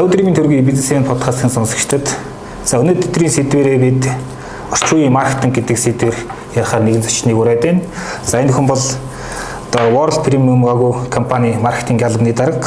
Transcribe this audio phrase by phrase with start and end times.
[0.00, 2.08] За өдрийн төргийн бизнесийн подкастын сонсогчдод
[2.64, 4.06] за өнөөдрийн сэдвэрээ бид
[4.72, 6.16] орчин үеийн маркетинг гэдэг сэдвэр
[6.56, 7.84] ярихаар нэгэн зочныг ураад байна.
[8.24, 12.64] За энэ хүн бол одоо World Premium Logo компани маркетинг албаны дарга.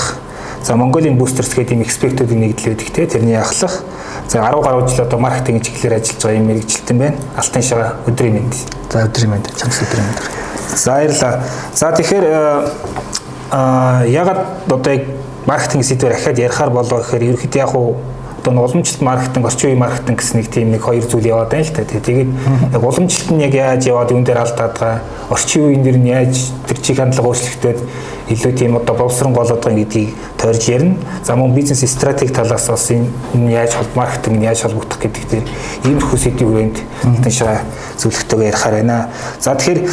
[0.61, 3.81] За Mongolia Boosters гэдэг ийм экспертүүдийн нэгдэл байдаг те тэрний ахлах.
[4.29, 7.17] За 10 гаруй жил одоо маркетинг чиглэлээр ажиллаж байгаа юм мэрэгжилтэн байна.
[7.33, 8.53] Алтан шага өдрийн мэнд.
[8.93, 9.49] За өдрийн мэнд.
[9.57, 10.21] Чамс өдрийн мэнд.
[10.77, 11.41] За баярлалаа.
[11.73, 12.25] За тэгэхээр
[13.49, 15.01] аа ягаад одоо яг
[15.45, 17.95] маркетинг сэдвээр ахаад ярихаар болоо гэхээр ерөөхдөө яг уу
[18.43, 21.71] одоо уламжлалт маркетинг, орчин үеийн маркетинг гэсэн нэг тийм нэг хоёр зүйл яваад байна л
[21.71, 21.83] та.
[21.87, 22.29] Тэгээд
[22.75, 24.99] яг уламжлалт нь яг яаж яваад юун дээр алдаад байгаа,
[25.31, 27.79] орчин үеийн дэр нь яаж тэр чиг хандлага өөрчлөгдөд
[28.35, 30.99] илүү тийм одоо боловсрон болоод байгаа гэдгийг тойрж ярина.
[31.23, 33.07] За мөн бизнес стратеги талаас бас энэ
[33.47, 35.47] яаж холбоо маркетинг нь яаж холбогдох гэдэг дээр
[35.87, 36.77] иймэрхүү сэдвийн хүрээнд
[37.23, 37.63] тэншаа
[37.95, 39.07] зөвлөгтэйгээр ярихаар байна.
[39.39, 39.87] За тэгэхээр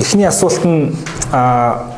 [0.00, 0.96] эхний асуулт нь
[1.32, 1.91] а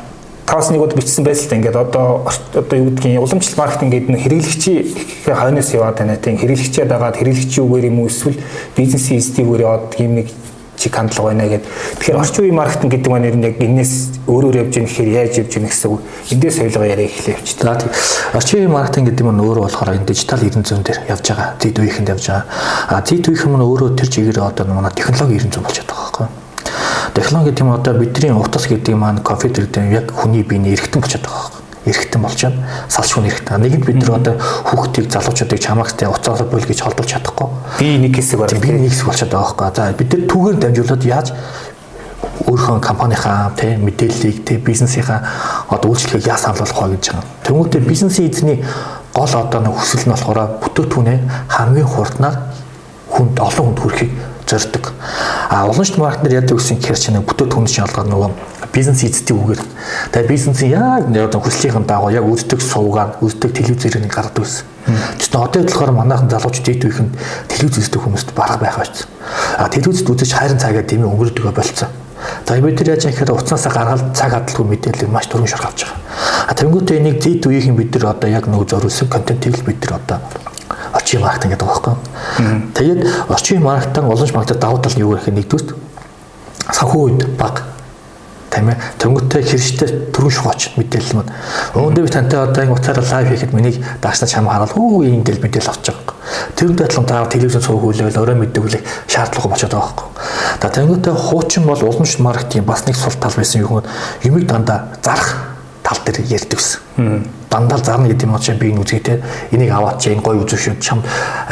[0.45, 2.07] таас нэг удаа бичсэн байсан л да ингээд одоо
[2.53, 4.81] одоо юу гэдгийг уламжлалт маркетинг гэдэг нь хэрэглэгчийн
[5.25, 8.37] хойноос яваад байна тийм хэрэглэгчээ дагаад хэрэглэгчийн үгээр юм уу эсвэл
[8.77, 10.27] бизнесийн эзэдийн үгээр яваад юм нэг
[10.77, 11.65] чиг хандлага байна гэд.
[11.99, 13.93] Тэгэхээр орчин үеийн маркетинг гэдэг маань ер нь яг энэс
[14.27, 16.01] өөрөөр явж яах гэхээр яаж явж яах гэсэн үг.
[16.31, 17.49] Эндээс соёлгоо яриа эхлэв ч.
[17.55, 17.91] За тийм.
[18.35, 21.47] Орчин үеийн маркетинг гэдэг нь өөрөө болохоор энэ дижитал эрдэнэ зүйн дээр явж байгаа.
[21.59, 22.45] Зэд үеийнхэнд явж байгаа.
[22.91, 26.25] А зэд үеийнхэн маань өөрөө тэр чигээр одоо манай технологи эрдэнэ зүйн болж байгаа байхгүй
[26.27, 26.44] юу?
[27.15, 31.23] Технологи гэдэг юм одоо бидний утас гэдэг маань компьютер гэдэг яг хүний биений эргэтэн болчиход
[31.23, 32.67] байгаа байхгүй эргэтэн байна.
[32.89, 33.61] Салшгүй эргэтэн.
[33.61, 37.47] Нэгэнд бид нар одоо хүүхдийг залуучуудыг чамаагтай уцаараа бүл гэж холбож чадахгүй.
[37.79, 38.59] Би нэг хэсэг байна.
[38.59, 39.75] Би нэг хэсэг болчиход байгаа байхгүй.
[39.75, 41.27] За бид нар түүгээр дамжуулаад яаж
[42.45, 45.21] өөрийнхөө компанийнхаа тийм мэдээллийг тийм бизнесийнхаа
[45.69, 47.25] одоо үйлчлэгийг яаж санал болгох вэ гэж байгаа.
[47.45, 48.57] Тэнгүүтээ бизнесийн эзний
[49.13, 52.35] гол одоо нэг хүсэл нь болохоор бүтээтгүнээ хамгийн хурднаар
[53.13, 54.11] хүнд олон хүнд хүрэхийг
[54.47, 54.93] зорддог.
[55.49, 58.31] А уламжлалт маркетинг яадаг гэсэн гэхээр чинь бүтээтгүн шалгаар нөгөө
[58.73, 59.61] бизнес эзэдийн үгээр.
[60.11, 64.65] Тэгээ бизнесийн яг одоо хүслийн дагуу яг үздэг суугаад үздэг телевизээр нэг гаргадаг байсан.
[65.17, 67.13] Тэгвэл одоо болохоор манайхан залуучууд дэд үеийнхэнд
[67.49, 69.07] телевиз үздэг хүмүүст барах байх байсан.
[69.57, 71.89] А телевизд үзэж хайрын цагаа дэмий өнгөрдөг болцсон.
[72.47, 75.99] За бид нар яаж яхад уцнаасаа гаргаад цаг хадлаггүй мэдээлэл маш түргэн шаргаж байгаа.
[76.49, 80.19] А тэнгуүтээ энийг зэд үеийнхэн бид нар одоо яг нөгөө зориулсан контентийг бид нар одоо
[81.05, 82.71] орчин маркетинг гэдэг байгаа байхгүй.
[82.73, 82.99] Тэгээд
[83.29, 85.75] орчин маркетинг уламж маркетинг давуу тал нь юу гэх юм нэгдүгээр
[86.73, 87.61] санхүү үед баг.
[88.49, 91.31] Тийм ээ төнгөтэй хэрэгжтэй түрүүн шугаач мэдээлэл маань
[91.75, 95.43] өөндөө би тантай одоо ингэ утаараа лайв хийхэд миний даагчнаа чам хараад хөө ийм гэл
[95.43, 96.15] мэдээлэл авч байгаа.
[96.55, 100.07] Тэрүүн дадлан таа телевизэн цуг хүлээл орой мэддэг хүлээх шаардлагагүй болчиход байгаа байхгүй.
[100.63, 103.83] За төнгөтэй хуучин бол уламж маркетинг бас нэг сул тал байсан юм
[104.23, 105.54] юмыг дандаа зарах
[105.85, 107.29] тал дээр ярьдаг гэсэн.
[107.49, 110.57] Дандаа зарна гэдэг юм чи би энэ үзье те энийг аваад чи энэ гой үзүү
[110.57, 111.03] шүү чам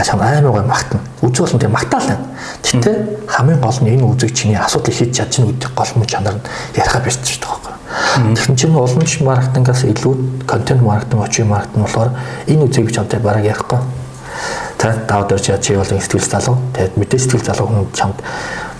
[0.01, 1.05] чам аймаг гой магтана.
[1.21, 2.25] Үзүү болсон тийм магтаал байна.
[2.65, 6.41] Гэтэ хамгийн гол нь энэ үзэг чиний асуудлыг хийж чадчихна гэдэг гол мөн чанар нь
[6.73, 8.33] яриха бишж байгаа байхгүй.
[8.33, 10.13] Тэгэхээр чинь уламж маркетингаас илүү
[10.49, 12.09] контент маркетинг, очим маркетинг болохоор
[12.49, 13.79] энэ үзэг чамтай бараг ярихгүй.
[14.81, 16.57] Та даваад орч чи бол сэтгэл залуу.
[16.73, 18.17] Тэгээд мэдээ сэтгэл залуу хүн чамд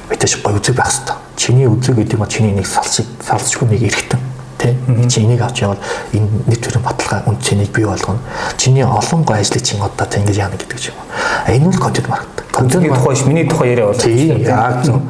[0.09, 1.15] мэдээж гой үзэг байх хэрэгтэй.
[1.37, 4.32] Чиний үзэг гэдэг нь чиний нэг салсыг салсчгүй нэг эргэтэн
[4.63, 4.73] тий
[5.09, 5.81] чи энийг авч явал
[6.13, 8.19] энэ нэг төрлийн баталгаа үн цэнийг бий болгоно.
[8.57, 10.97] Чиний олон гой ажлыг чинь одоо та ингэж яана гэдэг юм
[11.45, 15.01] а энэ бол контент маркетинг контент тухай ш миний тухай яриа бол тий яг зөв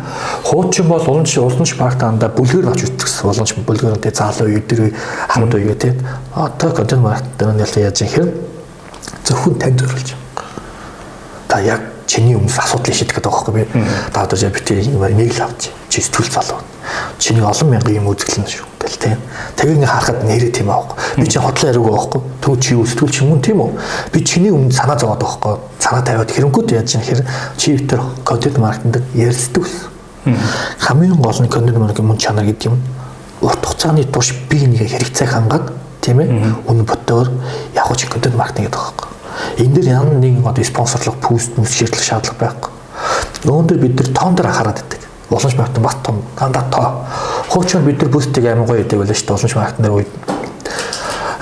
[0.43, 4.93] хуучин бол уламж уламж маркетингда бүлгээр авч үзчихсэн уламж бүлгээр тий заалуу үе дээр
[5.29, 5.93] хамт үе тий
[6.33, 8.09] одоо контент маркетинг нь яаж юм?
[8.09, 8.33] Хэрэг
[9.23, 10.15] зөвхөн тань зориулж.
[11.47, 13.63] Та яг чиний өмнөс асуудлыг шийдэх гэдэг байхгүй би
[14.13, 16.61] та одоо би тэр нэг л авч чи сэтгүүл залуу
[17.19, 19.19] чиний олон мянган юм үзэглэн шүү гэл тийм.
[19.55, 20.97] Тэгээ ингээ харахад нэрээ тийм аахгүй.
[21.17, 22.21] Би чи хотлоо яриаг байхгүй.
[22.43, 23.71] Төв чи юу сэтгүүл чи мөн тийм үү?
[24.11, 25.55] Би чиний өмнө санаа зовоод байхгүй.
[25.79, 27.21] Санаа тавиад хэрэггүй яаж юм хэр
[27.57, 29.75] чи тэр контент маркетинг ярьцдаг ус.
[30.79, 32.77] Хамгийн гол нь контент маркетинг мөн чанар гэдэг юм.
[33.41, 35.71] Урт хугацааны турш би нэг хэрэгцээг хангаад
[36.01, 36.67] тийм ээ.
[36.67, 37.31] Үнэн ботоор
[37.75, 39.12] яг чи контент маркетинг гэдэг байхгүй.
[39.57, 42.71] Энэ дэр ямар нэгэн одоо спонсорлог пүүст мүс шийдлэх шаардлага байхгүй.
[43.45, 47.05] Өнөөдөр бид нар тоон дээр анхаарал татдаг уламж маркетинг бас том дандаа тоо.
[47.49, 50.11] Хуучин бид нар бүүстийг амар гоё идэг байлаа шүү дээ уламж маркетинг дээр үед.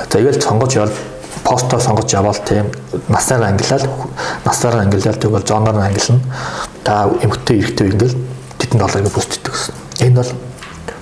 [0.09, 0.93] Тэгэл сонгож явал
[1.43, 2.71] постоо сонгож явал тийм
[3.07, 3.87] насаар ангилал
[4.45, 6.19] насаар ангилал тэгвэл зоноор ангилна.
[6.83, 8.17] Та эмгтэй эрэгтэй ингээл
[8.59, 9.75] тэдэн долларыг бүүст идэг гэсэн.
[10.07, 10.31] Энэ бол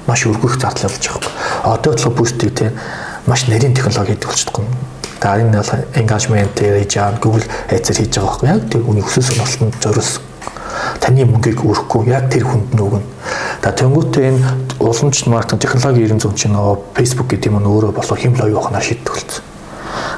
[0.07, 1.73] маш өргөх зардал болж байгаа.
[1.73, 2.71] Одоо бодлого бүүстийг тийм
[3.27, 4.67] маш нарийн технологи гэдэг болчихдог юм.
[5.21, 9.83] За энэ бол engagement байгаа Google Ads-ээр хийж байгаа байхгүй яг тэр үний өсөл сонирхолтод
[9.83, 10.29] зориулсан
[10.99, 13.05] таны мөнгийг өрөхгүй яг тэр хүнд нь өгнө.
[13.63, 14.47] За тэнгуүтээ энэ
[14.79, 19.13] уламжлалт маркетинг технологи 90 чинь нөгөө Facebook гэдэг юм өөрөө болоо хэм лав явахнаа шийддэг
[19.13, 19.43] болсон.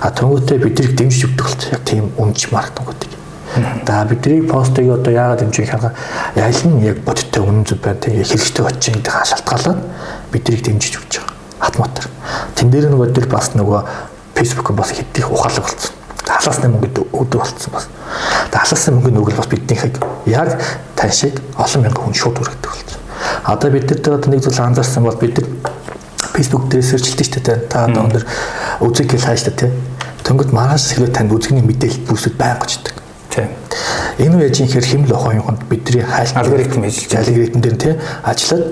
[0.02, 1.70] А тэнгуүтээ биднийг дэмжиж өгдөг болсон.
[1.72, 3.12] Яг тийм үнж маркетингуудыг.
[3.86, 5.94] За бидний постыг одоо яагаад дэмжих хаа
[6.36, 9.80] яль нь яг бодиттой үнэн зөв байна тийм хэрэгжтэй очих гэдэг шалтгаалаад
[10.32, 11.36] биднийг дэмжиж өгч байгаа.
[11.60, 12.08] Автоматар.
[12.56, 13.82] Тэн дээр нөгөө дээр бас нөгөө
[14.42, 15.94] Facebook бас хэдих ухаалаг болсон.
[16.26, 17.86] Халаасны мөнгөд өгдөг болсон бас.
[18.50, 20.58] Тэгээ халаасны мөнгөний өгөл бас биднийхийг яг
[20.98, 23.00] тань шиг олон мянган хүн шууд өргөдөг болсон.
[23.46, 25.48] Одоо бид нар нэг зүйл анзаарсан бол бид нар
[26.34, 27.58] Facebook дээр сэрчилдэг шүү дээ.
[27.70, 28.26] Та одоо өндөр
[28.82, 29.70] үзэг хэл хааш та тий.
[30.26, 32.98] Тэнгүүд маргааш хэрэг танд үзэгний мэдээлэл бүрсэд байнга очдөг.
[33.30, 33.54] Тийм.
[34.18, 37.94] Энэ үе чинь хэр хэмл охоо юмд бидний хайл алгоритм ажиллаж алгоритм дээр тий
[38.26, 38.66] ажиллаад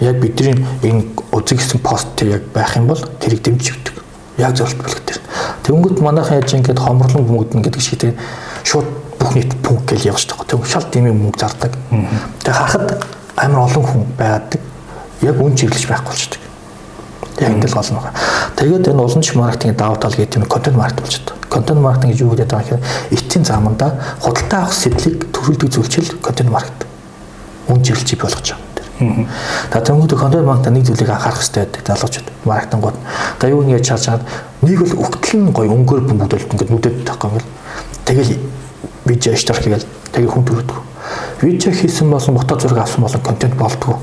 [0.00, 3.96] яг бидний энэ үзэг гэсэн пост яг байх юм бол тэрийг дэмжиж өгдөг.
[4.38, 5.11] Яг зөвлөлт бүлэг
[5.62, 8.12] Тэнгүүд манайхан яаж ингэж хомрлон мөнгөднө гэдэг шиг тий
[8.66, 8.86] шууд
[9.18, 10.46] бүх нийт пункт гэж явж байгаа.
[10.50, 11.72] Тэг шал дэмий мөнгө зардаг.
[12.42, 13.06] Тэг харахад
[13.36, 14.58] амар олон хүн байгаад
[15.22, 16.40] яг үн чиглэж байхгүй болчихдог.
[17.38, 18.18] Яг энэ л гол нь байна.
[18.58, 21.46] Тэгээд энэ уламж маркетинг давуу тал гэдэг юм контент маркетинг болж байна.
[21.48, 22.82] Контент маркетинг гэж юу гэдэг вэ гэхээр
[23.14, 23.86] эцсийн заманда
[24.18, 26.90] худалдаа авах сэтлийг төрүүлдэг зүйлчил контент маркетинг.
[27.70, 28.71] Үн чиглэж болгож байгаа.
[29.70, 32.96] Та тэнгууд контент маркетинг нэг зүйлийг анхаарах хэрэгтэй байдаг залуучууд маркетингууд.
[33.40, 34.22] За юу ингэж charge чаад
[34.62, 37.48] нэг бол өгтөл нь гоё өнгөөр бөмбөлд ингээд нүдэд тахгүй ингээл
[38.06, 38.32] тэгэл
[39.06, 40.78] видео штарк гээл тэгээ хүн төрөдөг.
[41.42, 43.98] Видео хийсэн болон фото зураг авсан болон контент болдгоо.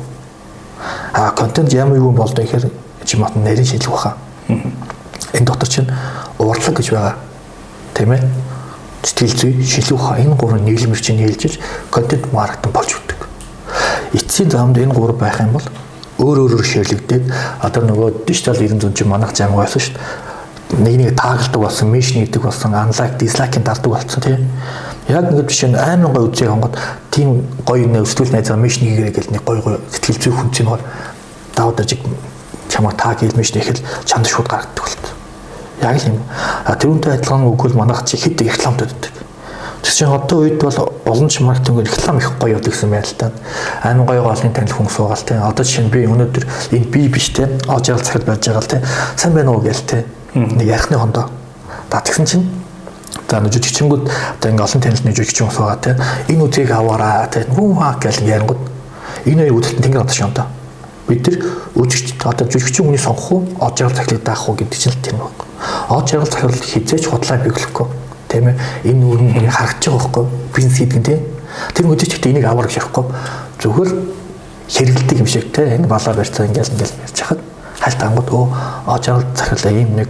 [1.13, 2.72] А контент ямар юу болдоо гэхээр
[3.06, 4.18] чимат нарийн шилэг баха.
[4.48, 5.90] Энэ дотор чинь
[6.38, 7.16] урлаг гэж байгаа.
[7.94, 8.24] Тийм ээ.
[9.04, 11.60] Сэтгэл зүй, баха энэ гурван нийлмэр чинь нийлжиж
[11.92, 13.08] контент маркетинг болж өгдөг.
[14.13, 15.67] Эцсийн замд энэ гурав байх юм бол
[16.19, 17.29] өөр өөрөөр ширлэгдээд
[17.61, 20.83] одоо нөгөө дижитал 900 чинь манайх зам байсан шүү дээ.
[20.83, 24.50] Нэг нэг таагалдаг болсон, мишн гэдэг болсон, анлайк, дизлайкийн дардаг болсон тийм.
[25.07, 26.77] Яг ингээд жишээ нь айман гой үзээ хонгод
[27.09, 30.69] тийм гоё нэ өсвөл найзаа мишн хийгээ гэл нэг гоё гоё сэтгэл зүй хүн чинь
[31.55, 32.01] даваад ажиг
[32.69, 35.05] чамаа таг хэлмэж нэхэл чанд шууд гаргадаг болт.
[35.81, 36.19] Яг л юм.
[36.65, 39.13] А тэрүүнтэй адилхан үгэл манайх чи хэд рекламд өгдөг.
[39.81, 43.31] Тэг чинь одоо үед бол ч маркетинг реклам их гоё явдаг гэсэн байл та.
[43.83, 45.35] Аймаг гоё голын танил хүн суугаал те.
[45.39, 46.45] Одоо жишээ нь би өнөөдөр
[46.75, 47.47] энэ би биш те.
[47.67, 48.83] Ажаал цагт байж байгаа л те.
[49.15, 50.05] Сайн байна уу гээл те.
[50.35, 51.29] Нэг ярихны хондоо.
[51.91, 52.45] За тэгсэн чинь
[53.29, 55.95] За нэг жижигчэнгүүд одоо ингээ олон танилт нэг жижигчин суугаа те.
[56.27, 57.45] Энэ үзийг аваараа те.
[57.47, 58.61] Нүү хаа гэл ярингууд
[59.25, 60.45] энэ хоёр үүдэлтэн тэнгэр одоо шонтоо
[61.09, 61.37] бид нар
[61.73, 65.17] үжигч одоо жүжигчин хүний сонгох уу од жаргал захирлыг даах уу гэдэг чинь л тийм
[65.17, 65.33] байна.
[65.89, 67.87] Од жаргал захирал хизээч худлаа биелэхгүй
[68.29, 68.55] тийм ээ.
[68.85, 70.25] Энэ үүрэг харагдаж байгаа байхгүй.
[70.55, 71.21] Бизнес хийдэг тийм.
[71.73, 73.05] Тэр үдчих ихтэй энийг аваар гэж ярихгүй.
[73.59, 73.91] Зүгээр
[74.69, 77.41] хэрэгэлдэг юм шиг тийм энэ балаа барьцаа ингээл ингээл ярьж хахад.
[77.81, 78.45] Хальт ангууд өө
[78.85, 80.09] од жаргал захирлаа ийм нэг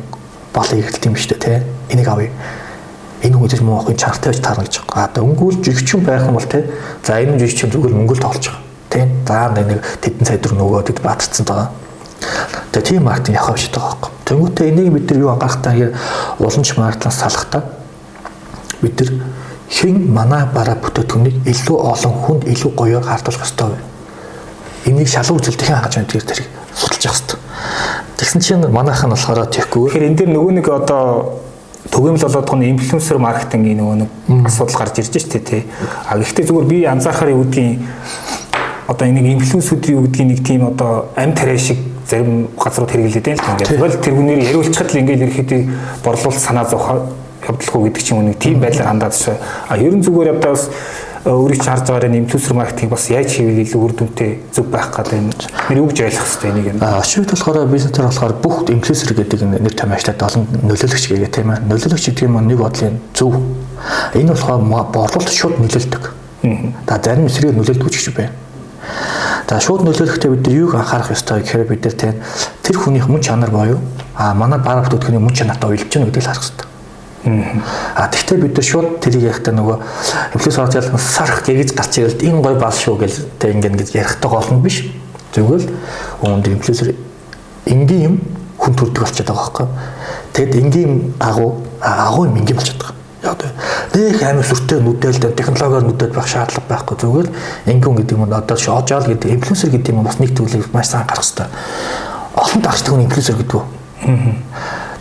[0.54, 1.64] бол хэрэгэлт юм шүү дээ тийм
[1.96, 2.32] энийг авъя
[3.24, 5.08] энэ үдчих муу охин чартай байж таарна гэж байгаа.
[5.08, 6.68] Одоо өнгөөл жигчин байх юм бол тийм
[7.04, 8.64] за энэ жигчин зүгээр мөнгөл тоолж байгаа.
[8.90, 11.70] Тийм за нэг тэдэн сая төгрөг нөгөөд бид баатарсан байгаа.
[12.72, 14.12] Тэгээ тийм маркетинг явах шийдэж байгаа байхгүй.
[14.28, 15.96] Тэнгүүтээ энийг бид нар юу анхаарахтаа хэрэг
[16.40, 17.62] уламж маркетинг салахтаа
[18.82, 19.12] бид нар
[19.70, 23.80] хэн манай бараа бүтээтгүнийг илүү олон хүнд илүү гоёор хардуулах ёстой вэ?
[24.90, 27.40] Энийг шалгуу үзэлтийн хангаж байна тэр тэрийг судалж явах ёстой.
[28.18, 29.90] Тэгсэн чинь манайх нь болохоор тэгэхгүй.
[29.90, 31.40] Тэгэхээр энэ дэр нөгөө нэг одоо
[31.92, 34.10] төгөөмөл болоод тохны инфлюенсер маркетингийн нөгөө нэг
[34.48, 35.64] асуудал гарч ирж штэ тий.
[36.08, 37.80] А гэхдээ зүгээр би анзаархаар юу гэдгийг
[38.88, 41.78] одоо энийг инфлюенсүүдийн юу гэдгийг нэг тийм одоо амь тариа шиг
[42.10, 43.70] зарим газрууд хэрэглээд байна л ингээд.
[43.70, 45.62] Тэгвэл тэр хүнээр яриулчихад л ингээд ерөөхдөө
[46.04, 47.06] борлуулалт санаа зовхоо
[47.48, 49.36] явдалгүй гэдэг чинь нэг тийм байдлаар хандаад шүү.
[49.70, 50.70] А ерөн зүгээр явдаа бас
[51.26, 55.34] өөрийг харж байгаа инфлюенсер маркетинг бас яаж хийвэл илүү үр дүнтэй зөв байх гад байна.
[55.70, 56.78] Нэр үгж ойлгох хэрэгтэй энийг юм.
[56.82, 61.60] А шивд болохоор бизнесээр болохоор бүх инфлюенсер гэдэг нэр ажиллаад олон нөлөөлөгч гэдэг тийм ээ.
[61.68, 63.36] Нөлөөлөгч гэдэг юм нэг бодлын зөв.
[64.16, 64.64] Энэ болохоор
[64.96, 66.04] борлуулалт шууд нөлөөлдөг.
[66.88, 68.32] За зарим эсрэг нөлөөлдөг ч гэж байна.
[69.50, 73.80] За шууд нөлөөлөхдөө бид юуг анхаарах ёстой гэхээр бид тэр хүнийх мөн чанар боيو
[74.16, 76.68] а манай бага бүтээгдэхүүний мөн чанартай уялж гэнэ гэдгийг харах ёстой.
[77.26, 79.78] А тэгтээ бид нар шууд тэрийг яхтаа нөгөө
[80.40, 83.90] инфлюенс орж ялсан сарх гэгж гарч ирэл энэ гой бал шүү гэл тэг ингэ ингэж
[83.96, 84.88] ярихтай гол нь биш.
[85.36, 85.74] Зүгээр л
[86.24, 86.96] өөнд инфлюенсер
[87.68, 88.16] энгийн юм
[88.56, 89.68] хүн төрдөг болчиход байгаа байхгүй.
[90.32, 93.44] Тэгэд энгийн агуу агуу юм энгийн болчиход байгаа яг
[93.94, 97.28] нэг амар сүртэй нүдэлд технологиор нүдэд байх шаардлага байхгүй зүгээр
[97.68, 101.28] инкүн гэдэг юм одоо шоожаал гэдэг инфлюенсер гэдэг юм бас нэг зүйлийг маш сайн гарах
[101.28, 101.48] хэрэгтэй.
[102.36, 103.66] Олон дагчдаг нь инфлюенсер гэдэг үү?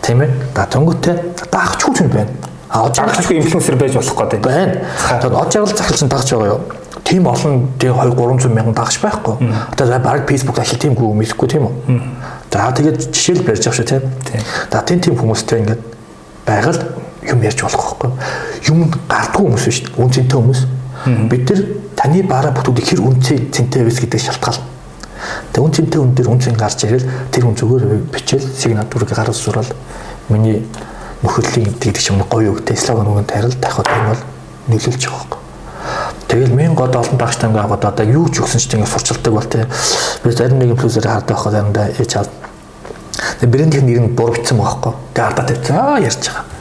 [0.09, 0.29] Тийм ээ.
[0.57, 1.15] Да төнгөтэй
[1.53, 2.33] дагч хүн юм байна.
[2.73, 4.81] А дагчгүй инфлюенсер байж болох гэдэг байна.
[5.05, 6.61] Тэгээд од жаргал захирсан дагч байгаа юу?
[7.09, 9.37] тийм олон тийм 2 300 мянган дагч байхгүй.
[9.69, 12.01] Одоо баг Facebook ашиг тийм гүү мэдхгүй тийм үү?
[12.49, 14.01] За тэгээд жишээл барьж авах шүү тийм.
[14.71, 15.81] За тийм тийм хүмүүстэй ингээд
[16.45, 16.81] байгаль
[17.29, 18.09] юм ярьж болох байхгүй.
[18.69, 20.61] Юм гардгүй хүмүүс биш үн цэнтэй хүмүүс.
[21.29, 21.61] Бид нар
[21.97, 24.78] таны бараа бүтүүдийг хэр үн цэнтэй вэ гэдэг шалтгаална.
[25.53, 27.83] Тэгээ үн цэнтэй үн дээр үн цэн гарч ирэл тэр хүн зүгээр
[28.13, 29.71] бичээл сигнал дүрэг гаргаж зурвал
[30.29, 30.65] миний
[31.23, 34.23] нөхөрлөлийн гэдэг юм гоё өгтэй слоган өгөн тарил дахиад энэ бол
[34.71, 35.39] нөлөөлж байгаа байхгүй.
[36.29, 39.49] Тэгэл мен гол олон багш тангаа аваад одоо юу ч өгсөн ч ингэ сурчилдаг бол
[39.49, 39.65] тий.
[40.23, 42.29] Би зарим нэг инфлюенсер хардаг байхад заримдаа ээж чад.
[43.41, 44.93] Тэгээ брэндийн нэр нь бичсэн байгаа байхгүй.
[45.13, 45.75] Тэгээ ардаа тавьчихсан.
[45.75, 46.59] Аа ярьж байгаа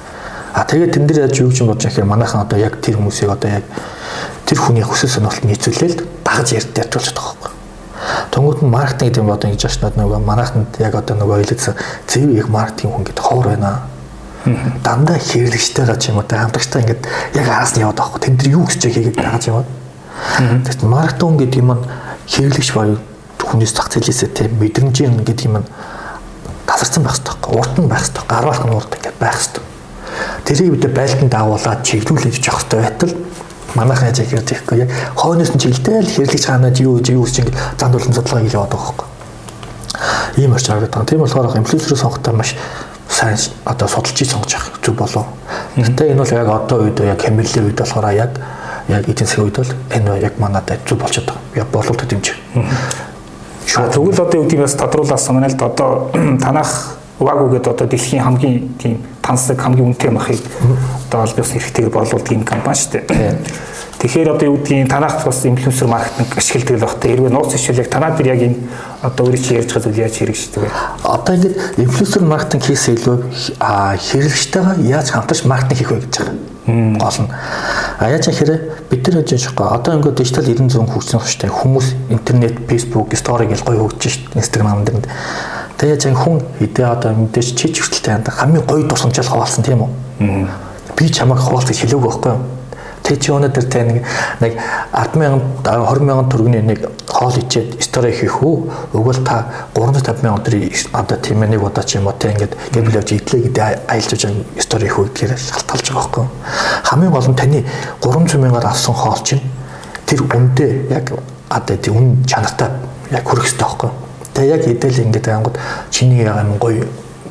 [0.59, 3.63] А тэгээд тэн дээр яаж юу гэж бодож хэрэг манайхан одоо яг тэр хүмүүсийг одоо
[3.63, 3.65] яг
[4.43, 7.58] тэр хүний хүсэл сонирхолд нийцүүлээд дагаж ярьж ядуулж байгаа байхгүй.
[8.39, 11.75] Тэнгүүд нь маркетинг гэдэг юм одоо ингэж очнод нөгөө манайханд яг одоо нөгөө хэлсэн
[12.07, 13.83] зөв яг маркетинг хүн гэдэг ховор байна.
[14.87, 17.03] Дандаа хэрэглэгчтэй гаж юм уу та хамтрагчтай ингээд
[17.35, 18.21] яг араас нь яваад байхгүй.
[18.23, 19.69] Тэнд дэр юу гэж хийгээд дагаж яваад.
[20.39, 21.83] Тэгэхээр маркетинг гэдэг юм нь
[22.31, 23.03] хэрэглэгч боёо
[23.43, 25.69] хүнээс зах зээлээсээ тийм мэдрэмжийн гэдэг юм нь
[26.63, 27.59] тасарсан байх хэрэгтэй.
[27.59, 28.23] Урт нь байх хэрэгтэй.
[28.23, 29.65] Гарвалх нь урд ингээд байх хэрэгтэй.
[30.47, 33.13] Тэрийг бид байлтанд агуулад чиглүүлж явах хэрэгтэй байтал
[33.75, 37.37] манайхан яаж яах гэхгүй яг хойноос нь чиглэлтэй л хэрэглэж хаанаад юу гэж юу гэж
[37.45, 39.09] ингэ зан төлөв судалгааг хийж яваад байгаа байхгүй.
[40.41, 41.09] Ийм орч харагдаад байгаа.
[41.09, 42.51] Тийм болохоор инфлюенсерээ сонгохдоо маш
[43.09, 45.27] сайн одоо судалж сонгож явах зүг болов.
[45.77, 48.33] Гэтэ энэ бол яг одоо үед яг камерлэр үед болохоор яг
[48.89, 51.61] яг эдийн засгийн үед бол энэ яг манад зүг болчиход байгаа.
[51.61, 52.37] Яг боловт хэмжээ.
[53.69, 56.11] Тэгвэл одоо юу гэдэг юм бас тодруулаад санана л одоо
[56.45, 60.41] танах гэдэг одоо дэлхийн хамгийн тийм тансаг хамгийн үнэтэй махыг
[61.09, 63.41] одоо аль бис хэрэгтэйгээр борлуулдаг юм компани шүү дээ.
[63.99, 67.09] Тэгэхээр одоо юу гэдгийг танах бас инфлюенсер маркетинг ашигладаг л багтаа.
[67.11, 68.57] Хэрвээ нууц ишүүлэг танаа тэр яг энэ
[69.03, 70.71] одоо өөрөө чи ярьж байгаа зүйл яаж хэрэгждэг вэ?
[71.03, 73.17] Одоо ингэж инфлюенсер маркетинг хийсээ илүү
[73.59, 76.37] хэрэглэгчтэйгээ яаж хамтарч маркетинг хийх вэ гэж байгаа
[77.01, 77.31] гол нь.
[77.99, 78.53] А яаж яхээр
[78.87, 79.67] бид нар гэж шахгүй.
[79.67, 84.37] Одоо ингээд дижитал 90 100 хөгжсөн хөштэй хүмүүс интернет, фейсбુક, стори гэж гоё хөгжиж шít.
[84.37, 85.03] Instagram дээр
[85.79, 89.87] Тэгээ яг хүн хэдээ одоо мэдээж чи ч хүртэл танд хамгийн гоё тусламжаал хаваалсан тийм
[89.87, 89.91] үү?
[90.99, 92.43] Би чамайг хаваалцах хэлээг байхгүй юу?
[93.07, 94.03] Тэ чи өнөөдөр тэ нэг
[94.43, 94.53] нэг
[94.91, 98.67] 100000 20000 төгрөгийн нэг хоол ичээд стори хийх үү?
[98.99, 103.15] Өгвөл та 350000 өдрийн одоо тийм нэг удаа ч юм уу тэ ингээд гэбэл явж
[103.15, 106.31] идлээ гэдэг аялж байгаа стори хийх үү гэхээр шалтгаалж байгаа байхгүй юу?
[106.91, 107.59] Хамгийн гол нь таны
[108.03, 109.47] 300000-аар авсан хоол чинь
[110.03, 111.15] тэр үндэ яг
[111.47, 112.75] одоо тийм үн чанартай
[113.15, 113.97] яг хүрэх хэрэгтэй байхгүй юу?
[114.35, 115.57] Тэгээ яг идэл ингээд ангууд
[115.95, 116.83] чиний юм гоё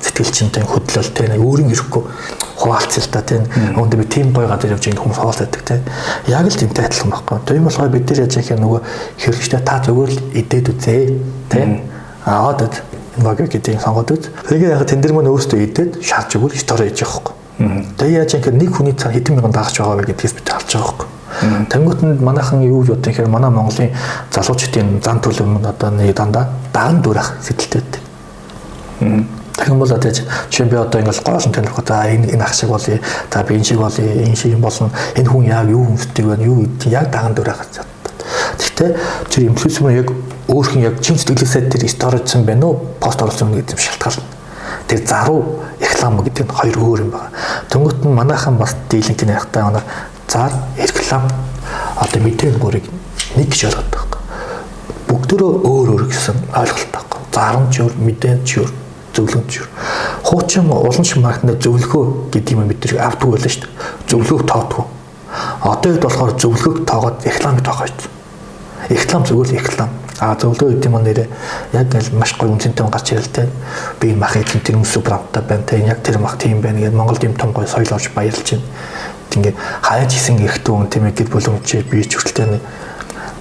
[0.02, 2.04] сэтгэл чинтэй хөдлөл тэ нэг өөрийн ирэхгүй
[2.58, 3.46] хуваалцал та тийм
[3.78, 5.82] өнөөдөр би тийм гоё гадар явж байгаа хүмүүс хуваалцдаг тийм
[6.28, 7.38] яг л тэмтэй адилхан байхгүй.
[7.46, 8.82] Тийм болохоор бид нар яаж юм нөгөө
[9.22, 11.02] хэрэгжтэй та зөвөр л идээд үзээ
[11.54, 11.70] тийм
[12.26, 12.70] аа одоо
[13.18, 14.30] энэ гэдэг сонгоод үз.
[14.50, 17.34] Тэгээ яг тэн дээр мөн өөртөө идээд шаарч өгвөл стори хийж явахгүй.
[17.98, 20.94] Тэгээ яаж яах нэг хүний цаа хэдэн мянган дагаж байгаа вэ гэдгээс бид харж байгаа
[20.94, 21.08] байхгүй.
[21.74, 23.94] Тэнгүүтэнд манайхан юу гэж бодох юм манай Монголын
[24.34, 27.82] залуучдын зан төлөв одоо нэг дандаа даан дүрх сэтэлтэй
[29.58, 30.12] Тэгэн бол одоо
[30.50, 33.00] чинь би одоо ингээл гоолн танилцах за энэ энэ ах шиг болъё.
[33.34, 34.06] За би энэ шиг болъё.
[34.06, 34.92] Энэ шиг юм болно.
[35.16, 36.46] Энэ хүн яг юу хүсдэг вэ?
[36.46, 37.92] Юу яг даан дүрх харж байна.
[38.58, 38.90] Гэхдээ
[39.30, 40.12] тэр инфлюенсер яг
[40.48, 42.80] өөрхөн яг чин сэтгэлээсээ тэр сторижсан байна уу?
[43.00, 44.24] Пост оруулсан гэдэг юм шалтгаална.
[44.88, 47.34] Тэр заруу реклам гэдэг нь хоёр өөр юм байна.
[47.70, 49.64] Тэнгүүт нь манайхан бас дийлэнх нь яхтай
[50.28, 51.28] зар реклам
[51.98, 52.86] одоо мэдээ нүрийг
[53.36, 54.22] нэг гэж ойлгоод байгаа.
[55.08, 57.20] Бүгдөө өөр өөр гэсэн ойлголт байгаа.
[57.38, 58.72] Зарамж өөр, мэдээч өөр,
[59.18, 59.70] зөвлөгч өөр.
[60.24, 63.70] Хуучин улан маркетинг зөвлөгөө гэдэг юм бид нар авдаг байлаа шүү.
[64.08, 64.86] Зөвлөгөө тоодгүй.
[65.66, 68.12] Одоо хэд болохоор зөвлөгөөг тоогоод рекламыг тоогоо шүү.
[68.94, 69.90] Реклам зөвлөл реклам.
[70.22, 71.28] А зөвлөгөө гэдэг юм нэрээ
[71.74, 73.50] яг л маш гоё үнцэнтэй гарч ирэл тэ.
[74.00, 75.84] Би мах эзэн тэр хүмүүс брандтай байна тэ.
[75.86, 78.66] Яг тэр мах тийм байна гэдэг Монголд юм том гоё соёл авч баярлж байна
[79.38, 82.64] ингээд хаяж исэн эрэгтэй хүн тийм ээ гэр бүлэмжээ бие ч хүртэл нэг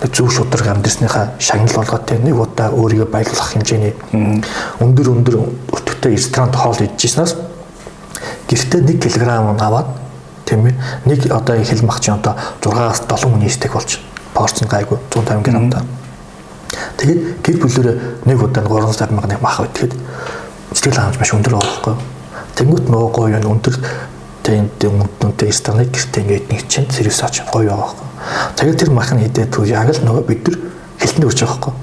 [0.05, 3.95] зөв шударга амьдрсныхаа шагнал болгоод нэг удаа өөрийгөө баярлах хэмжээний
[4.81, 5.37] өндөр өндөр
[5.73, 7.37] өтөвтэй ресторант хоол идчихснаас
[8.49, 9.89] гэртээ 1 кг аваад
[10.45, 10.75] тийм ээ
[11.05, 13.99] нэг одоо хэл мах чи одоо 6-аас 7 хүний стейк болж
[14.35, 15.83] порцн гайгүй 150 г та.
[16.97, 17.97] Тэгээд гэр бүлэрээ
[18.29, 19.97] нэг удаа 300 мянган мах өгдөг.
[20.73, 21.95] Сэтгэл хангамж маш өндөр байхгүй.
[22.57, 23.75] Тэнгүүт нөгөө гоё өндөр
[24.47, 28.07] тэнд өмнөдөнтэй стандарт гэртээ ингээд нэг чинь сервис аач гоё байгаа байхгүй.
[28.55, 30.57] Тэгээд тэр мах нь хідээд түр яг л нөгөө бид нар
[31.03, 31.75] хэлтэнд үрж байгаа байхгүй.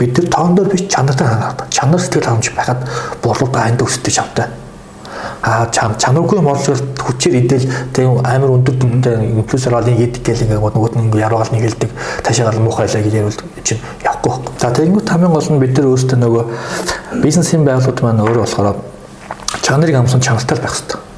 [0.00, 2.80] Бид нар тоондор биш чанартай ханаад чанар сэтгэл хангамж байхад
[3.20, 4.48] борлуулалт аянд өсдөг чамтай.
[5.44, 10.64] Аа чам чанаргүй морлол хүчээр идэл тийм амар өндөр дүнтэй инфлюенсер олын идэг гэл ингээд
[10.64, 11.90] нөгөөд нь яруугаал нэг хэлдэг
[12.24, 14.54] ташаагаал муухайлаа гэж ярил чинь явахгүй байхгүй.
[14.62, 16.44] За тэгэнгүүт хамгийн гол нь бид нар өөрсдөө нөгөө
[17.26, 18.78] бизнесийн байгууллагууд маань өөрөө болохоор
[19.66, 21.11] чанарыг амсан чанартай байх хэрэгтэй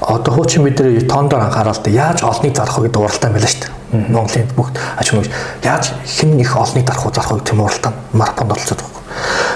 [0.00, 3.62] Одоо хуучин бид нэр тоондор анхаарал та яаж олныг зарах вэ гэдэг уралдаан байлаа шүү
[3.62, 4.10] дээ.
[4.10, 4.68] Монголын бүх
[4.98, 5.30] аж ахуйн
[5.62, 8.94] яаж хэн их олныг зарах уу зарах уу гэдэг уралдаан марафонд оролцоод байгаа.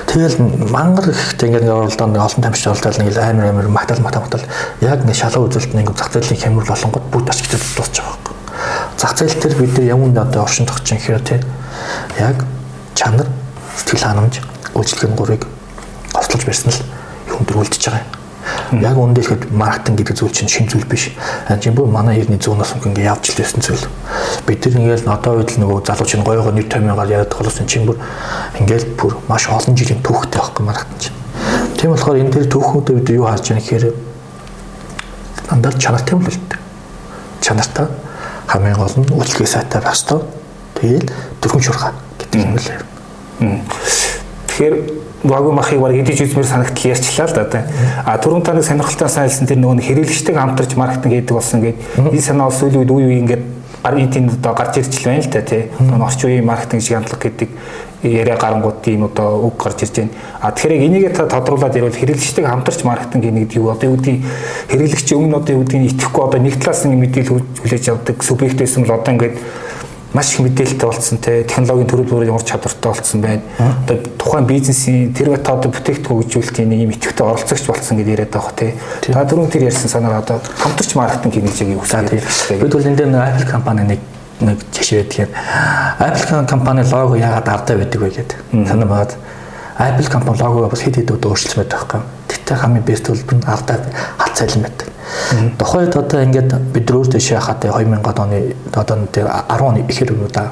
[0.08, 0.36] Тэгэл
[0.70, 4.40] мангар ихтэй ингээд уралдаанд олон тамирч оролцоод нэг амар амар магтаал математал
[4.80, 8.34] яг нэг шалуу үзэлт нэг зах зээлийн хямрал болонгод бүгд ашигтай дуусч байгаа байхгүй.
[8.96, 11.42] Зах зээл төр бид нар юмд одоо оршин тогтч юм хэрэг тийм
[12.18, 12.46] яг
[12.94, 13.28] чанар
[13.76, 14.40] сэтгэл ханамж
[14.74, 15.44] үйлчлэгийн гурыг
[16.14, 16.82] гоцлож барьсан л
[17.28, 18.17] юм дөрвөлдөж байгаа юм.
[18.72, 21.08] Яг үндэ ихэд маркетинг гэдэг зүйл чинь шин зүйл биш.
[21.48, 23.86] Чи бүр манай эртний зүүнээс ингээ явж л байсан зүйл.
[24.44, 27.64] Бид нар ингээл одоо үед л нөгөө залууч нь гоё гоё нэр томьёогоор яриад болохсон
[27.64, 27.96] чинь бүр
[28.60, 31.16] ингээл бүр маш олон жилийн түүхтэй байхгүй маркетинг чинь.
[31.80, 33.84] Тийм болохоор энэ төр түүхүүдэд бид юу харж байгаа гэхээр
[35.48, 36.60] дандаа чанартай юм л үлддэг.
[37.40, 37.86] Чанартай
[38.52, 40.20] хамгийн гол нь үйлчлэгээ сайтай байх ёстой.
[40.76, 41.08] Тэгээл
[41.40, 42.78] дөрвөн шурга гэдэг юм лээ.
[44.48, 44.76] Тэгэхээр
[45.24, 47.62] вагу махыг баг идэж үзмэр санагтал ярьчлаа л да тий.
[48.04, 52.46] А түрүүн таны сонирхолтой сайлсан тэр нөгөө хэрэглэгчтэй хамтарч маркетинг хийдэг болсон гээд энэ санаа
[52.46, 53.44] бол сүүлийн үед үе үе ингээд
[53.82, 55.62] эдийн одоо гарч ирж байна л да тий.
[55.78, 57.50] Орчин үеийн маркетинг шиг хандлага гэдэг
[58.02, 60.10] яриа гарангууд тийм одоо үг гарч ирж байна.
[60.40, 64.22] А тэгэхээр энийгээ та тодруулаад ирвэл хэрэглэгчтэй хамтарч маркетинг хийнэ гэдэг юу одоо юу гэдэг
[64.70, 68.86] хэрэглэгч өмнө одоо юу гэдэг итгэхгүй одоо нэг талаас нь мэдээлэл хүлээж авдаг субъект байсан
[68.86, 69.34] бол одоо ингээд
[70.12, 73.42] маш их мэдээлэлтэй болсон те технологийн төрөл бүрийн ур чадвартай болсон байна.
[73.84, 78.32] Одоо тухайн бизнесийн тэр бат одоо бүтээгдэхүүн хөгжүүлэлтийн нэг юм идэвхтэй оролцогч болсон гэдээ яриад
[78.32, 78.72] байгаа те.
[79.04, 82.64] Та түрүүн тэр ярьсан санаар одоо хамтарч маркетинг хийх гэж үсгээд байна.
[82.64, 84.00] Бид бол энэ дээр Apple компани нэг
[84.40, 85.30] нэг жишээ тэгэхээр
[86.00, 88.38] Apple компани лого яагаад ардаа байдаг вэ гэдэг.
[88.64, 89.12] Санаа бод
[89.76, 92.00] Apple компани логоо бас хэд хэд удаа өөрчилсөн байдаг байхгүй.
[92.32, 93.76] Тэгтээ хамгийн төлбөр нь ардаа
[94.16, 94.88] хат цайлан байдаг.
[95.58, 100.48] Тухайд одоо ингээд бид өөр дэше хахад 2000 оны одоо тэр 10 оны ихэр өнөө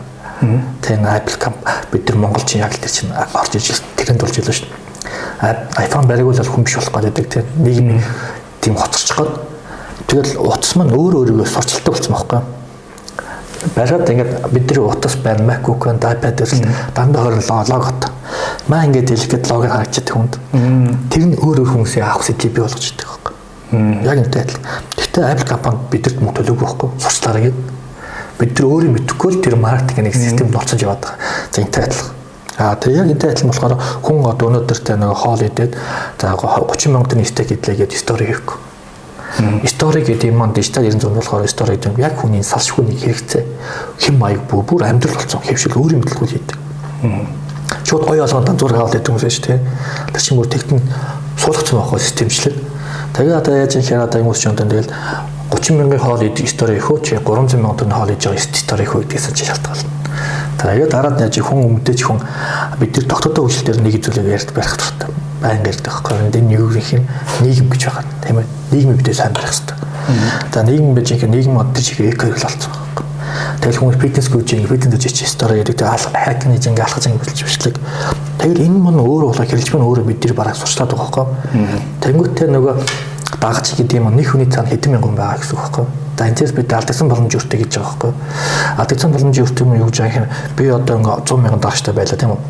[0.83, 1.57] Тэн Apple комп
[1.93, 5.87] бид нар монголчин яг л тэр чинь орж иж тэрэнд болж илүү шүү дээ.
[5.87, 8.03] iPhone бариг бол хүн биш болох гэдэг тийм нийгэм
[8.61, 9.33] тийм хоцорч гоод
[10.09, 12.41] тэгэл утас маань өөр өөрийгөө сурчилдаг болсон байхгүй
[13.75, 18.11] бариад ингээд бидний утас байна MacBook iPad гэсэн дандаа хорон логот.
[18.69, 20.39] Маа ингээд хэлэхэд лого харагдчих хүнд.
[21.11, 23.25] Тэр нь өөр өөр хүмүүсийн авах сэтлийг бий болгож идэг.
[23.73, 24.61] Яг энэ адил.
[24.95, 26.89] Гэхдээ Apple компани бидэнд мөнгө төлөөгүй байхгүй.
[27.03, 27.65] Сурчлаарай гэдэг.
[28.39, 31.19] Бид нар өөрөө мэдэхгүй л тэр маркетинг нэг системд олцож яваад байгаа.
[31.51, 32.05] За энэ адил.
[32.63, 33.75] Аа тэр яг энэ адил болохоор
[34.07, 38.27] хүн одоо өнөөдөр тэ нэг хоол идээд за 30 мянган төгрөгийн стейк идлээ гэдэг стори
[38.31, 38.59] хийхгүй.
[39.67, 43.45] Стори гэдэг юм маань дижитал 900 болохоор стори гэдэг яг хүний салшгүй хэрэгцээ.
[43.99, 46.57] Хэм маяг бүр бүр амьдрал болсон хэвшил өөрийн мэдлгүй хийдэг.
[47.83, 49.61] Шууд гоё болгоод зураг аваад байдаг хүмүүс шүү дээ.
[50.15, 50.83] Тэр чинь бүр техник
[51.37, 52.75] суулгацсан байхгүй системчлээ.
[53.17, 54.93] Тэгээ одоо яаж юм хэрэг одоо хүмүүс ч өнтөн тэгэл
[55.49, 59.00] 30 мянган хоол идэх стори ихөө чи 300 мянган төгрөг хоол идэж байгаа стори ихөө
[59.09, 59.89] гэдгээс чи шалтгаална.
[60.61, 62.21] Тэгээд дараад яаж хүн өмдөж хүн
[62.76, 65.09] бид нар тогтоотой үйлчлэлээр нэг зүйлээр ярьд барих туфта.
[65.41, 66.29] Баян ярьдаг байхгүй.
[66.29, 67.09] Энд юу гэх юм
[67.41, 68.47] нийгэм гэж байгаа тийм ээ.
[68.76, 69.76] Нийгмийн бидээ сайн барих хэрэгтэй.
[70.52, 72.86] За нийгэм байж их нийгэм мод тэр чигээ эко хэрэгл болсон.
[73.61, 75.77] Тэгэл хүмүүс фитнес ингэ фитнес чи стори ярьдаг.
[75.77, 77.77] Тэгээ алга хакны ингэ алхаж ингэ бэлж бичлэг.
[78.39, 81.27] Тэгэл энэ мөн өөр болоо хэрэгж мөн өөрөө бид нар бараг сурчлаад байгаа байхгүй.
[82.05, 82.75] Тэнгүүтээ нөгөө
[83.41, 85.87] багч гэдэг юм нэг хүний цаана хэдэн мянган байгаа гэсэн үг байхгүй.
[86.17, 88.13] За энэс бид алдсан боломж өртөө гэж байгаа байхгүй.
[88.81, 92.33] Алдсан боломж өртөө юм юу гэж юм би одоо ингээ 100 мянган дагчтай байлаа тийм
[92.33, 92.41] үү.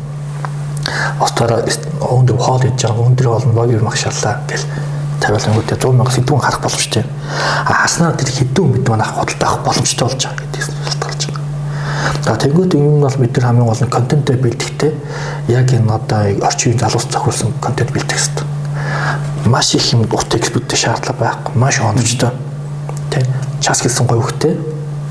[1.19, 1.59] Остараа
[1.99, 4.63] өндөр хоол хийж байгаа өндөр нь логи магшаалаа гэл
[5.21, 7.05] тавилангуудаа 100 мянга сэдвэн харах боломжтой.
[7.65, 11.45] А хаснаа тэр хэдэн мэд манайх худалдаа авах боломжтой болж байгаа гэдэг шалтгаалж байна.
[12.23, 14.93] За тэгвэл энэ нь бол бид нар хамгийн гол нь контентээ бэлтгэхдээ
[15.49, 18.57] яг энэ одоо орчин үеийн залуус зохиулсан контент бэлтгэх хэрэгтэй
[19.47, 22.31] маш их юм урт эксперттэй шаардлага байхгүй маш оновчтой
[23.11, 23.23] тий
[23.61, 24.21] час хэлсэн гоё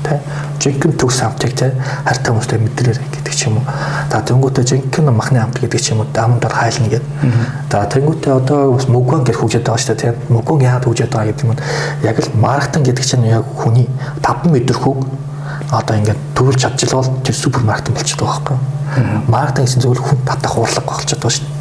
[0.07, 1.71] тий жинхэнэ төгс хамтыг тий
[2.07, 3.65] хайртай хүмүүстэй мэдрээр гэдэг ч юм уу?
[4.11, 6.07] За тэнгуүтэ жинхэнэ махны хамт гэдэг ч юм уу?
[6.15, 7.03] Аман дор хайлна гэдэг
[7.69, 11.29] за тэнгуүтэ одоо бас мөгөн гэх хөгжөөд байгаа шүү дээ тий мөгөн яагаад хөгжөөд байгаа
[11.31, 11.55] гэдэг юм
[12.07, 13.87] яг л маркетинг гэдэг чинь яг хүний
[14.23, 14.99] 5 метр хүүг
[15.71, 18.57] одоо ингээд төвлөж чадчихвал тэр супермаркет болчиход байгаа
[18.95, 21.56] байхгүй маркетинг гэсэн зөвхөн хүн татах урлаг болчиход байгаа шүү дээ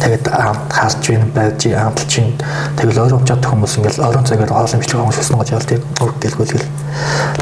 [0.00, 0.24] тэгээд
[0.72, 2.36] харж байна байж амталж байна
[2.76, 6.12] тэгэл ойрон чад хүмүүс ингээл ойрон цагаар хоолын бичлэг хүмүүс өснө гэж ял тийм үг
[6.24, 6.68] гэлгүүлгэл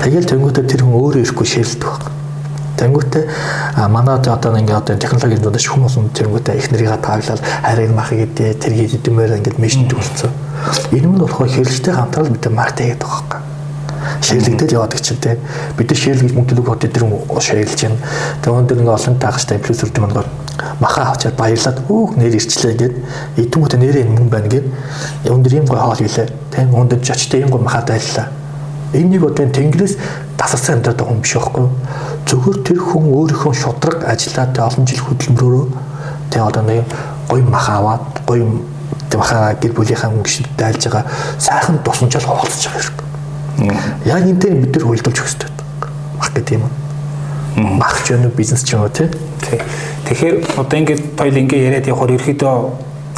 [0.02, 2.04] тэгэл тэнгуүтэ тэр хүн өөрөө ирэхгүй ширэлдэг баг
[2.78, 3.24] Тэнгүүтээ
[3.90, 8.94] манай одоо ингээд одоо технологийн дундаж хүмүүс тэнгүүтээ их нэрийг тааглал харийг мах гэдэг тэргийг
[9.02, 10.30] идэмээр ингээд мишнт болсон.
[10.94, 15.38] Энэ нь болохоор хэрэглэгчтэй хамтрал бид маркет хийгээд байгаа юм шэрлэгдэл яваад чинь те.
[15.76, 17.06] Бид нар шэрлэгж мөнгө төлөв хот дээр
[17.42, 17.98] шэрлж байна.
[18.42, 20.28] Тэгээ өндөр ингээ олон таагчтай инфлюенсер гэдэг мөнгөөр
[20.80, 22.94] маха авчаад баярлаад өөх нэр ирчлээ гэд
[23.38, 24.66] эдгүүтээ нэрээ мөнгө байна гэд
[25.30, 26.28] өндөр юм гой хоол хийлээ.
[26.50, 28.28] Тэ өндөр жочтой юм гой маха дайллаа.
[28.92, 29.94] Энэ нэг одоо тэнгэрээс
[30.38, 31.72] тасарсан амьдраад байгаа хүн биш байхгүй юу?
[32.24, 35.66] Зөвхөн тэр хүн өөрийнхөө шудраг ажиллаад олон жил хөдөлмөрөөрөө
[36.32, 36.84] тэ одоо нэг
[37.28, 38.40] гой маха аваад гой
[39.12, 41.04] маха гэр бүлийнхаа мөнгөшөд дайлж байгаа
[41.36, 42.98] сайхан тусамжаал хуваалцаж байгаа хэрэг.
[44.08, 45.50] Яг энэ дээр бид хөлдөлж өгөх хэрэгтэй.
[46.16, 46.87] Мах гэдэг юм.
[47.58, 49.10] Мах ч юм уу бизнес ч юм уу тий.
[50.06, 52.56] Тэгэхээр одоо ингээд тойл ингээ яриад явахаар ерөөдөө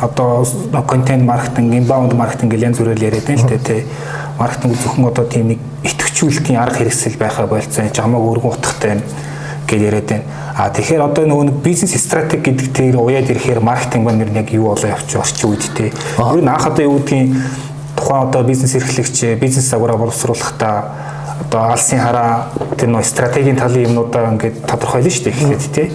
[0.00, 0.46] одоо
[0.88, 3.85] контент маркетинг, inbound маркетинг гэл янз бүрээр яриад байна л тий.
[4.38, 9.05] Маркетинг зөвхөн одоо тийм нэг итгчүүлтийн арга хэрэгсэл байхаа болцсон жамааг өргөн утгатай байна
[9.68, 10.24] гэж яриад байна.
[10.57, 14.72] А тэгэхээр одоо нөгөө нэг бизнес стратеги гэдэг тэр уяад ирэхээр маркетинг маань яг юу
[14.72, 15.92] болоо явчих орчин үед те.
[15.92, 17.37] Ер нь анх одоо юу гэдгийг
[17.96, 24.33] тухайн одоо бизнес эрхлэгч бизнес загвараа боловсруулахдаа одоо алсын хараа тэр нөө стратегийн талын юмнуудаа
[24.35, 25.88] ингээд тодорхойлно шүү дээ гэхэд тий.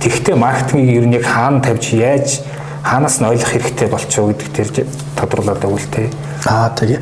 [0.00, 2.40] Тэгэхдээ маркетингийг ер нь яг хаана тавьж яаж
[2.84, 4.86] хаанаас нь ойлгох хэрэгтэй болчихоо гэдэг тэр
[5.16, 6.08] тодруулаад өгвөл тий.
[6.46, 7.00] Аа тэгээ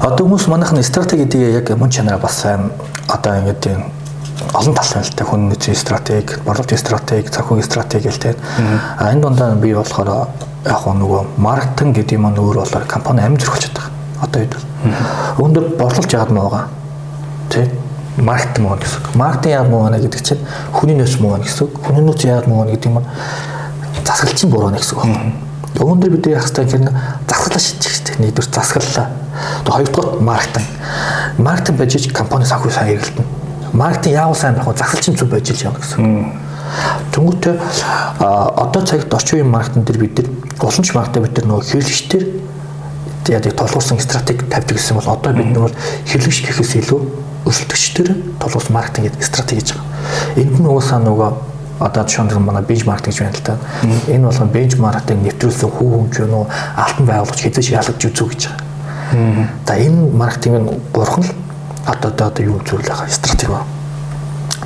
[0.00, 2.70] Одоо хүмүүс манайхны стратеги гэдэг яг мөн чанараа бас сайн
[3.12, 3.80] одоо ингээд тийм
[4.56, 8.36] олон талтай л та хүн нөөцийн стратеги, борлуулалтын стратеги, санхүүгийн стратеги л тийм.
[8.96, 10.32] А энэ дундаа би болохоор
[10.64, 13.92] яг нөгөө маркетинг гэдэг юм өөр болоор компани амин зөрчилж чаддаг.
[14.24, 14.56] Одоо үед
[15.36, 16.64] өндөр борлуулж яагаад муугаа.
[17.50, 17.68] Тэ?
[18.16, 19.00] Маркетинг муу гэсэн.
[19.14, 21.68] Маркетинг яагаад муу байна гэдэг чинь хүний нөөц муу байна гэсэн.
[21.84, 23.02] Хүний нөөц яагаад муу байна гэдэг юм
[24.04, 25.50] засгалчин буруу нэ гэсэн үг.
[25.80, 26.90] Өнөөдөр бид яах вэ гэхээр
[27.30, 28.14] засаглаа шийдчих хэрэгтэй.
[28.20, 29.08] Нэгдүгээр засаглалаа.
[29.64, 30.68] Тэгээ хоёрдугаар маркетинг.
[31.38, 33.26] Маркетинг байж ич компани санхүү сайн эргэлтэн.
[33.72, 34.76] Маркетинг яавал сайн байх вэ?
[34.76, 36.50] Засаглалчин зүг байж ич явна гэсэн.
[37.14, 37.54] Тэнгүүтээ
[38.18, 42.24] одоо цагт орчин үеийн маркетинг дээр бид нар уламж маркетинг бид нар нөгөө хэрэглэгчдэр
[43.28, 45.72] яг толгуурсан стратеги тавьдаг гэсэн бол одоо бид нар
[46.06, 47.00] хэрэглэгч гэхээс илүү
[47.46, 48.08] өрсөлдөгчдөр
[48.40, 49.86] толгуурсан маркетинг гэдэг стратеги гэж байгаа.
[50.40, 51.30] Энд нь уусаа нөгөө
[51.80, 53.56] одоо жишээнд манай бенчмарк гэж байна л да.
[54.08, 56.44] Энэ болгон бенчмаркыг нэвтрүүлсэн хүү хүмж вэ нүү
[56.76, 59.48] алтан байгуулагч хэзээ ялгаж үзүү гэж байгаа.
[59.66, 61.32] За энэ маркетинг нь гурхан л
[61.86, 63.64] одоо одоо юу зүйл байгаа стратеги ба.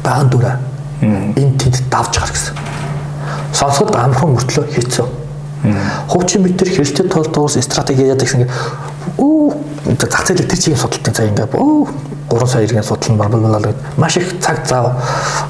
[0.02, 0.58] Даан дүрэ.
[1.02, 2.54] Энэ тэнд давж гар гэсэн.
[3.54, 5.23] Сонсоход амархан мөртлөө хэцүү.
[6.08, 8.48] Хуучин бид тэр хэлтэй тул туус стратеги яадаг гэсэн
[9.18, 11.88] үү зах зээл тэр чигийн судалтын цаг ингээ өө
[12.28, 15.00] 3 сая иргэн судал нь бамбалбалаа гэдэг маш их цаг зав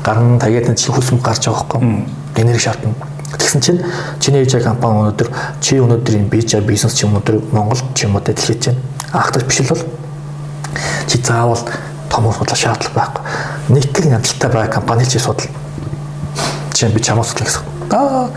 [0.05, 2.95] гарна тэгээд чи хөлсөм гарч байгаа байхгүй энерги шаардна
[3.39, 3.81] тэгсэн чинь
[4.21, 5.29] чиний ээж компани өнөөдөр
[5.61, 8.79] чи өнөөдөр юм бич бизнес чи өнөөдөр Монгол чи юм уу дэлхийд чинь
[9.13, 9.83] ахтар биш л бол.
[11.07, 11.59] Чи заавал
[12.11, 13.23] том судлаа шаардлага байхгүй.
[13.69, 15.47] Нийтлэг амжилттай байгаа компани чи судал
[16.73, 17.63] чинь би чамаас судлаа гэсэн.
[17.91, 18.29] Аа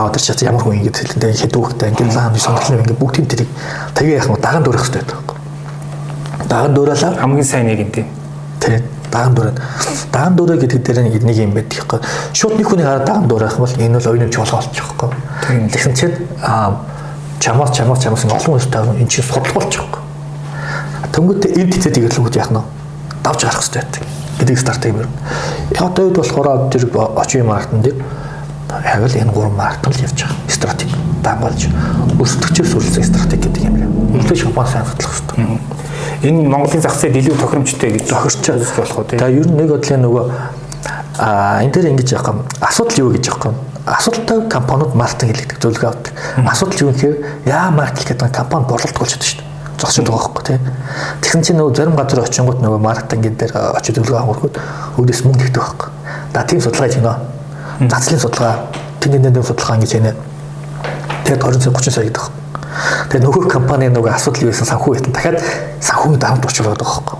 [0.00, 3.50] даваад чи ямар хүн ингэж хэлэндээ хэдүүхтэй ингээд лаан сонголт ингээд бүгд тийм тэрийг
[3.92, 5.40] тагьяа яах нь даган дөрөх хэрэгтэй байхгүй
[6.50, 8.06] Даган дуураалаа хамгийн сайн нэг юм тийм.
[8.58, 8.82] Тий.
[9.12, 9.52] Даган дуурай.
[10.12, 12.00] Даган дуурай гэдэг дээр нэг нэг юм байдаг хэвгүй.
[12.34, 15.10] Шууд нэг хүний хараад даган дуурайх бол энэ бол оюуны чуулга болчих хэвгүй.
[15.70, 16.82] Тэгсэн чинь аа
[17.38, 20.02] чамаас чамаас чамаас олон хүмүүстэй энэ чинь судалгаа болчих хэвгүй.
[21.14, 22.62] Тэнгүүтээ энд тэтэд игэрлэгүүд яах нь
[23.22, 24.02] давж гарах хэрэгтэй байдаг.
[24.42, 25.08] Гэдэг стартыг бэр.
[25.70, 26.82] Яг одоо үед болохоор тэр
[27.14, 27.96] очийн маркетинг дээр
[28.84, 30.38] яг л энэ гурван маркетинг л явж байгаа.
[30.48, 31.62] Стратеги дагуулж
[32.20, 33.90] өрсөлдөгчөөр сүрлсэн стратеги гэдэг юм байна.
[34.20, 35.80] Үлдээж компани сайн судлах хэрэгтэй
[36.22, 39.20] энэ Монголын зах зээл илүү тохиромжтой гэж тохирч байгаа болох уу тийм.
[39.20, 40.24] Тэгээ ер нь нэг бодлын нөгөө
[41.20, 43.56] а энэ дээр ингэж яах юм асуудал юу гэж яах юм
[43.88, 46.12] асуудалтай компаниуд маркетинг хийлэгдэх зөвлөгөө авдаг.
[46.44, 47.16] Асуудал юу гэхээр
[47.48, 49.48] яа маркетинг гэдэг компани борлуулалт болж чаддаг шүү дээ.
[49.80, 50.60] Зогсоод байгаа байхгүй тийм.
[51.24, 54.54] Тэгсэн чинь нөгөө зарим газар очингууд нөгөө маркетинг дээр очиж зөвлөгөө авахгүйд
[55.00, 55.88] өөдөөс мөнгө ихтэй байхгүй.
[56.36, 57.39] Да тийм судалгаа хийж гинэ.
[57.80, 58.68] Зацлын судалгаа,
[59.00, 60.12] тэнгэрийн судалгаа ингэж хийнэ.
[61.24, 62.40] Тэгээд 20 сая 30 сая гэдэг байхгүй
[63.10, 65.42] Тэгээ нөгөө компани нөгөө асуудал юу гэсэн санхүү хитэн дахиад
[65.82, 67.18] санхүүгийн давамт учруулдаг байхгүй.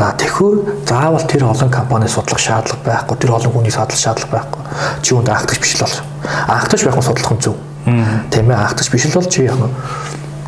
[0.00, 0.56] А тэгэхээр
[0.88, 4.62] заавал тэр олон компани судлах шаардлага байхгүй, тэр олон хүний судлах шаардлага байхгүй.
[5.04, 5.96] Чи үүнд анхдагч биш л бол.
[6.48, 7.56] Анхдагч байх нь судлах нь зөв.
[8.32, 9.60] Тийм ээ, анхдагч биш л бол чи яг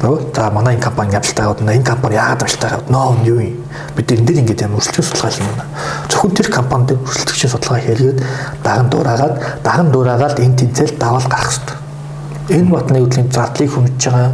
[0.02, 3.56] Нөгөө за манай энэ компани амжилттай яваад энэ компани яагаад амжилттай яваад нөө юу юм
[3.96, 5.70] бид энэ дээр ингээд юм өрсөлдөөн судалгаа юм байна.
[6.10, 8.18] Зөвхөн тэр компанид өрсөлдөгчийн судалгаа хийлгээд
[8.66, 11.82] даган дуурайгаад даган дуурайгаад энэ тэнцэл даваал гарах хэрэгтэй
[12.50, 14.32] энэ батны хөдлийн зардлыг хөнөж байгаа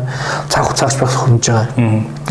[0.48, 1.66] цаг хугацаач байх хөнөж байгаа.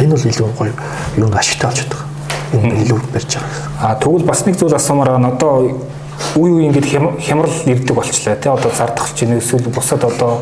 [0.02, 0.74] Энэ бол илүү гоё
[1.18, 2.06] юу ашигтай болж байгаа.
[2.54, 3.52] Энэ илүү барьж байгаа.
[3.82, 5.32] А тэгвэл бас нэг зүйл асуумаар байна.
[5.38, 5.70] Одоо
[6.36, 6.86] үе үе ингэж
[7.22, 10.42] хямрал ирдэг болчлаа тий одоо зардах чинь эсвэл бусад одоо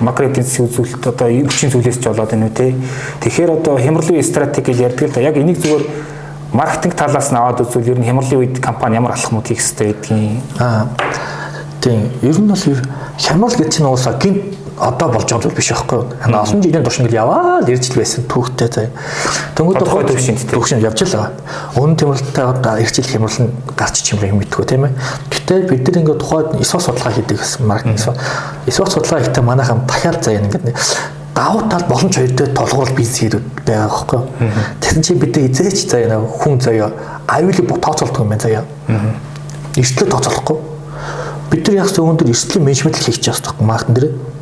[0.00, 2.72] макро эдийн засгийн үзүүлэлт одоо эрчим зүйлээс ч болоод байна үү тий
[3.20, 5.20] тэгэхээр одоо хямралын стратеги гэж ярьдаг л да.
[5.20, 5.84] Яг энийг зүгээр
[6.52, 10.40] маркетинг талаас нь аваад үзвэл ер нь хямралын үед компани ямар алхмууд хийх хэрэгтэй гэдгийг
[10.60, 10.88] аа.
[11.80, 12.64] Тийм ер нь бол
[13.18, 14.40] хямрал гэж чинь уусаа гинт
[14.78, 16.06] одоо болж байгаа зүйл биш байхгүй юу.
[16.20, 18.90] Хана олон жилийн турш ингээл яваад ирж л байсан түүхтэй заяа.
[19.54, 21.30] Тэнгүүд хойд төвшин төвшин явж л байгаа.
[21.78, 24.92] Өмнө тэмрэлттэй одоо ирж ил хямрал нь гарч чимрэг мэдгүй тийм ээ.
[25.30, 28.14] Гэтэ бид нар ингээд тухайд ИСО судалгаа хийдэг гэсэн ИСО.
[28.66, 30.74] ИСО судалгаа хийхдээ манайхан дахиад заяа ингээд
[31.34, 34.20] давуу тал боломж хоёр дээр толгуур бизнес хийдэг байгаа байхгүй.
[34.82, 36.90] Тэгсэн чинь бид эзээч заяа хүн заяа
[37.30, 38.64] аюулыг тооцоолдог юм байна заяа.
[39.78, 40.58] Эрсдлээ тооцоолохгүй.
[41.50, 44.33] Бид нар яг зөв өндөр эрсдлийн менежмент гэж байгаа байхгүй маркетинг дээр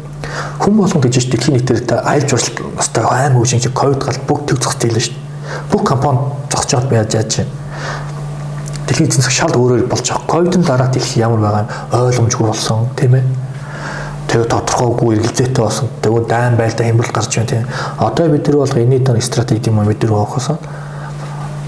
[0.58, 4.58] Хүн болгон гэж дэлхийн нийтээр айлж уралт настай айн үе шиг ковид гал бүгд төв
[4.62, 5.16] зогсож ийлээ шүү.
[5.72, 6.18] Бүх компани
[6.48, 7.50] зогсож байгаад яаж яаж чинь.
[8.86, 10.28] Дэлхийн эзэн засаг шал өөрөөр болж байгаа.
[10.28, 13.24] Ковидын дараа дэлхий ямар байгаа ойлгомжгүй болсон тийм ээ.
[14.32, 15.88] Тэгээ тодорхойгүй эргэлзээтэй болсон.
[16.00, 17.66] Тэгээ дайн байлдаа хямрал гарч байна тийм.
[17.98, 20.58] Одоо бид нар бол энэний дан стратеги юм бид нар авахсан.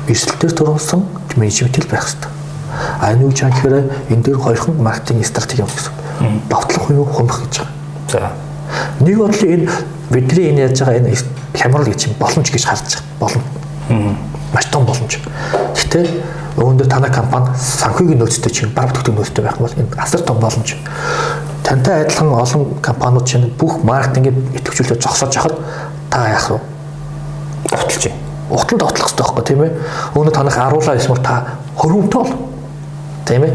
[0.09, 1.01] Эрсдэлтээр төрүүлсэн
[1.37, 2.31] менежментэл байх хэрэгтэй.
[3.01, 5.93] А энэ үе чам гэхээр энэ дээр хоёрхан маркетинг стратеги юм гэсэн.
[6.49, 7.73] Довтлох уу хумх гэж байгаа.
[8.09, 8.33] За.
[9.01, 9.71] Нэг бодлоо энэ
[10.11, 11.17] бидний энэ яаж байгаа энэ
[11.55, 13.43] хямрал гэж боломж гэж харж байгаа.
[13.89, 14.17] Боломж.
[14.55, 15.19] Маш том боломж.
[15.75, 16.05] Гэхдээ
[16.59, 20.77] өөндөө танай компани санхүүгийн нөөцтэй чинь баг төгтөг нөөцтэй байх бол энэ асар том боломж.
[21.65, 25.59] Тантай адилхан олон компаниуд чинь бүх маркетингэд идэвхжүүлээд зогсоож яхад
[26.11, 26.61] та яах вэ?
[27.71, 28.19] довтолж байна.
[28.51, 29.73] Утанд довтлох хэрэгтэй байхгүй тийм ээ.
[30.15, 32.35] Өнөө танах аруулаа эсвэл та хөрөмтөө бол.
[33.25, 33.53] Тийм ээ.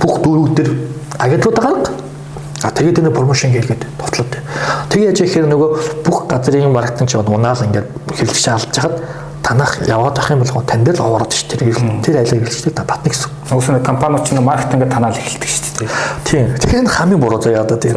[0.00, 0.68] Бүх дөрүүд төр
[1.18, 1.90] агентлууд гарга.
[2.62, 4.36] А тэгээд энэ промошн хийгээд довтлоод.
[4.92, 9.00] Тэгээ яаж ихээр нөгөө бүх газрын маркетинг ч унаал ингээд хэлж шаалж хахад
[9.40, 12.04] танах яваад ах юм бол тань дээр л овоод шүү дээ.
[12.04, 13.30] Тэр айлыг хэлж та татна гэсэн.
[13.50, 15.88] Уусна компаниуд чинь маркетингээ танаал эхэлдэг шүү дээ.
[16.28, 16.46] Тийм.
[16.60, 17.96] Тэгэхээр хамгийн буруу заяа одоо тийм.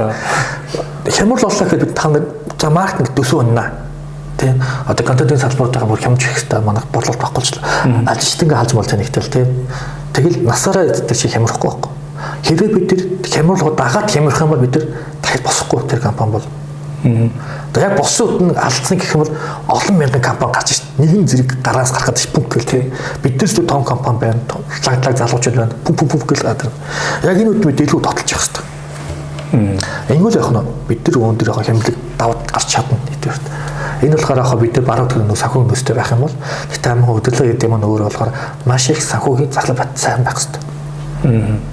[1.12, 2.24] Хямрал боллоо гэхэд та нэг
[2.56, 3.68] за маркетинг төсөө уннаа.
[4.40, 4.64] Тийм.
[4.88, 7.68] Одоо контентын салбартаа бүр хямж их хэрэгтэй манайх борлуулалт багуулчлаа.
[8.08, 9.68] Ажилтнгаа халж бол танигтэл тийм.
[10.14, 11.92] Тэгэл насаараа эддэг чи хямрахгүй байхгүй.
[12.44, 14.86] Хэрвээ бид тэр хямрал дагаад хямрах юм бол бид нар
[15.22, 16.48] дахиж босохгүй тэр компани бол.
[17.04, 19.34] Тэгээ яг боссон үтэн алдсан гэх юм бол
[19.68, 20.88] олон мянган компани гарч ирсэн.
[20.98, 22.94] Нэгэн зэрэг гараас гарахад ш пүнк гэл тий.
[23.24, 24.40] Бид нар зөв том компани байна.
[24.88, 25.76] Лаглаг залуучууд байна.
[25.84, 26.72] Пүнк пүнк пүнк гэл гадар.
[27.24, 28.64] Яг энэ үед бид илүү таталж явах хэрэгтэй.
[30.16, 33.36] Энгүүл яг нь бид нар өөн дээр яг хямлаг даваад гарч чадна гэдэг.
[34.04, 36.36] Энэ болохоор яг бид нар баруун төрний санхүү нөөцтэй байх юм бол
[36.72, 38.32] тэгтээ амин өдөрлөг гэдэг юм нь өөр болохоор
[38.66, 41.73] маш их санхүүгийн зарлал бат сайн байх хэрэгтэй.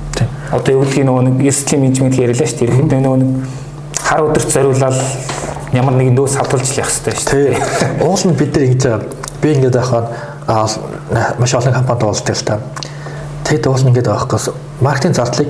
[0.50, 2.66] Одоо юу гэдгийг нөгөө нэг ST менежмент яриалаа шүү дээ.
[2.66, 3.30] Ерөнхийдөө нөгөө нэг
[4.02, 4.98] хар өдөрт зориулаад
[5.70, 8.02] ямар нэгэн нөөц хадгалж явах хэрэгтэй шүү дээ.
[8.02, 8.84] Уул нь бид нар ингэж
[9.38, 10.06] би ингэж байхад
[11.38, 12.58] маш олон компанид уулздаг л та.
[13.46, 14.50] Тэгэд уул нь ингэж байх гэс
[14.82, 15.48] маркетинг зардлыг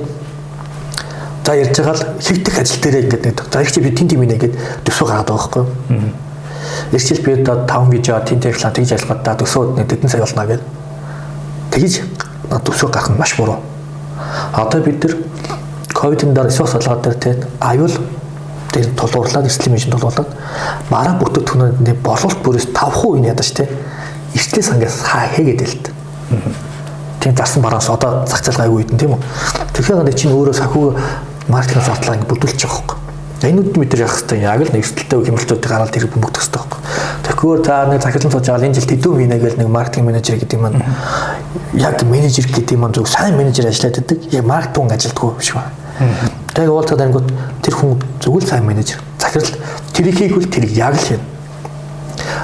[1.47, 4.29] за ярьж байгаа л хэвтэх ажил дээрээ ингэж нэг за их чи би тент юм
[4.29, 4.55] нэ гэд
[4.85, 5.65] төсөө гаргаад байгаа байхгүй.
[6.93, 10.45] Эсвэл би одоо 5 видео тент реклам тэгж ажиллагаад да төсөөд нэг тэдэн сая болно
[10.45, 10.63] гэд.
[11.73, 11.93] Тэгж
[12.69, 13.57] төсөө гарах нь маш буруу
[14.53, 15.17] Одоо бид нар
[15.95, 17.93] ковидын дараа сос салгаад дээр те аюул
[18.73, 20.31] тэр тулгуурлаад эрсдлийн мэжин тулгуурлаад
[20.91, 23.69] мараа бүртгэгдэхүүний борлуулалт бүрээс 5% нь ядаж те
[24.35, 25.93] эрсдлийн сангаас хаа хийгээд л та.
[27.21, 29.21] Тийм зарсан бараас одоо зах зээл гайгүй үйдэн тийм үү.
[29.75, 30.87] Тэгэхээр чинь өөрөө санхүү
[31.49, 33.00] маркетинг зардлаа ингэ бүрдүүлж байгаа
[33.81, 34.37] бид нар яах вэ?
[34.37, 36.81] Яг л нэгсдэлтэй хэмэлтүүд гараад тэрийг бөмбөгдөх хэрэгтэй байхгүй.
[37.25, 40.61] Тэгэхээр та нэг захирлан сууж байгаа энэ жил тэдүү хийнэ гэж нэг маркетинг менежер гэдэг
[40.61, 40.77] юм
[41.73, 44.19] яг менежер гэдэг юм зөв сайн менежер ажиллаад байдаг.
[44.29, 45.73] Яг маркетинг ажилтгүй биш ба.
[46.53, 47.29] Тэгээд уулзаад ангууд
[47.65, 49.01] тэр хүн зөвхөн сайн менежер.
[49.17, 49.57] Захирал
[49.97, 51.25] тэрийг хийгвэл тэрийг яг л хийнэ.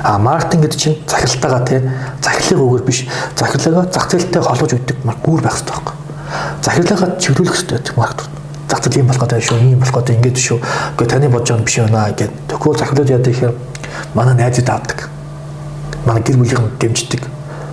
[0.00, 1.84] А маркетинг гэдэг чинь захиралтайгаа тий
[2.24, 3.04] захирлын үгээр биш
[3.36, 5.94] захирлагаа зах зээлтэй холбож өгдөг гүүр байх хэрэгтэй байхгүй.
[6.64, 8.35] Захирлагаа чиглүүлэх хэрэгтэй маркетинг
[8.68, 10.58] зах зээл юм болох гэдэг шүү, ийм болох гэдэг ингэж шүү.
[10.98, 12.32] Гэхдээ таны бодож байгаа биш байна гэд.
[12.50, 13.54] Тэгвэл захирлууд яадаг ихээр
[14.14, 14.98] манай найзууд авдаг.
[16.06, 17.22] Манай гэр бүлийн дэмждэг.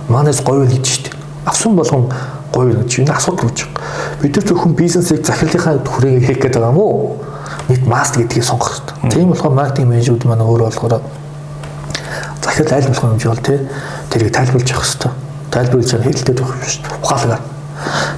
[0.08, 1.14] Манаас говьл гэж штеп.
[1.44, 2.12] Авсан болгон
[2.54, 4.22] говьл гэж энэ асуудал үүж байгаа.
[4.22, 7.18] Бид нар зөвхөн бизнесийг захирлынхаа хүрээгээ хийх гэдэг юм уу?
[7.68, 9.10] Нийт маст гэдгийг сонгох хэрэгтэй.
[9.10, 11.02] Тийм болохоор маркетинг менежерүүд манай өөрөө болохоор
[12.44, 13.58] захирал аль болох юм жишээ бол тий
[14.10, 15.12] тэрийг тайлбарлаж явах хэрэгтэй.
[15.50, 16.82] Тайлбарлаж хэлэлтэд байх юм шүү.
[17.02, 17.53] Ухаалгаар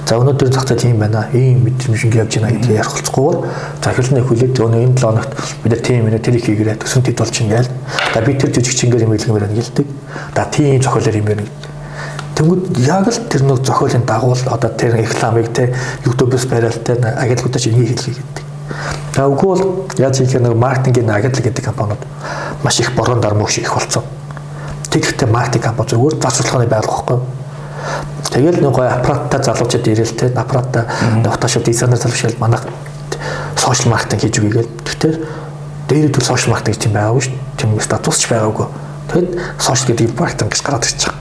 [0.07, 1.27] За өнөөдөр зах зээл юм байна.
[1.33, 3.35] Ийм мэдрэмж ингэ явж байна гэдгийг ярих болцгоор
[3.83, 5.31] захирлын хүлээд өнөө энэ 7 хоногт
[5.63, 7.71] бид тийм нэ тэрийг хийгээрээ төсөн тед болж ингээл.
[8.13, 9.87] За би тэр жижигчингээр юм хэлгэмээр гэлдэг.
[10.31, 11.43] Да тийм зохиолоор юм байна.
[12.37, 15.73] Тэнгүүд яг л тэр нэг зохиолын дагуул одоо тэр рекламыг те
[16.05, 18.45] YouTube-с бариалтай агентлагуудаа чинь ингэ хэлхий гэдэг.
[19.17, 19.63] За үгүй бол
[19.97, 22.01] яаж хийх нэг маркетингийн агентлаг гэдэг компаниуд
[22.61, 24.03] маш их борон дармууш их болсон.
[24.93, 27.17] Тэгэхдээ маркетинг компани зүгээр засварлахны байгуулахгүй
[28.31, 30.83] Тэгэл гой аппараттай залуучууд ирээл те аппараттай
[31.23, 32.65] фотошоп дизайнер залуучууд манайх
[33.57, 34.71] сошиал маркетинг хийж үгүй гээл.
[34.85, 35.17] Тэгэхээр
[35.89, 37.35] дээр төр сошиал маркетинг тийм байгаагүй шүү.
[37.57, 38.67] Тийм статусч байгаагүй.
[39.11, 41.13] Тэгэд сошиал гэдэг маркетинг гэж гараад ирчих.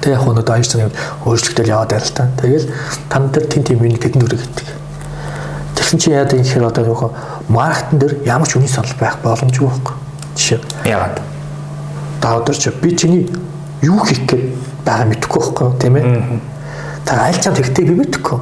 [0.00, 0.92] Тэг яг өнөөдөр Einstein
[1.24, 2.28] өөрчлөлтөөр яваад байл та.
[2.40, 2.70] Тэгэл
[3.08, 4.68] тань дээр тим тим юуны тэдэн дүрэг гэдэг.
[5.76, 7.12] Тэгсэн чи яадаг юм хэрэг одоо юу
[7.48, 9.94] маркетинг дээр ямар ч үний санал байх боломжгүй байхгүй.
[10.36, 10.60] Жишээ.
[10.84, 11.20] Яагаад?
[12.20, 13.28] Та өдөр чи би чиний
[13.82, 14.44] юу хийх гээд
[14.84, 16.04] байгаа мэдэхгүй байхгүй тийм ээ.
[17.04, 18.38] Та аль ч юм тэгтээ би мэдэхгүй.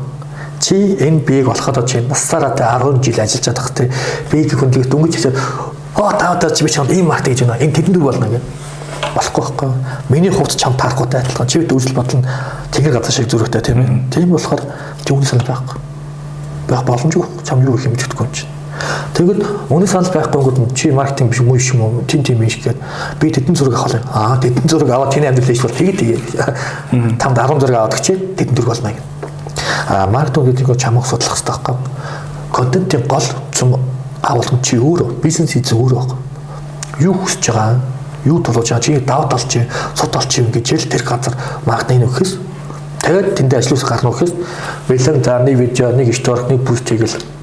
[0.60, 3.90] Чи энэ биеийг болоход чи насаараа 10 жил ажиллаж чадах тийм
[4.30, 5.34] биеийг хүндийг дөнгөж хэлээ.
[5.96, 7.60] Оо та одоо чи би чамд ийм маркет гэж байна.
[7.60, 8.42] Энэ тэдэн дүр болно гэх
[9.14, 9.68] болохгүй байхгүй.
[10.08, 11.46] Миний хувьд чам таарахгүйтай адилхан.
[11.46, 12.26] Чи дүүжил бодлон
[12.72, 13.88] тэгэр газар шиг зүрхтэй тийм ээ.
[14.10, 14.62] Тийм болохоор
[15.10, 15.78] үний санал байхгүй.
[16.68, 17.26] Байх боломжгүй.
[17.44, 18.48] Чам юу их юм мэдэхгүй юм чинь.
[19.14, 22.78] Тэгвэл үнэ санал байхгүйгүүд чи маркетинг биш уу юм уу тим тим биш гэхэд
[23.20, 24.02] би тэдэн зураг авах юм.
[24.12, 28.56] Аа тэдэн зураг аваад чиний амьдрал бол тэгээд тэгээд тамд 10 зураг аваад чи тэдэн
[28.56, 29.02] зураг болно гэх.
[29.88, 31.76] Аа маркетинг гэдэг нь чамайг судлах хэрэгтэй байхгүй.
[32.50, 33.78] Контентын гол зам
[34.22, 36.18] агуулгын чи өөрөө бизнес хийж өөрөө байхгүй.
[37.06, 39.60] Юу хүсэж байгаа юу тулгууж байгаа чи давд олч чи
[39.94, 41.34] сод олч юм гэж л тэр газар
[41.66, 42.32] маркетинг өгөхөөс
[43.04, 44.32] тэгээд тэндээ ажлуус гарна өгөхөөс
[44.88, 47.33] бэлэн за нэг видео нэг стори нэг пост хийгээл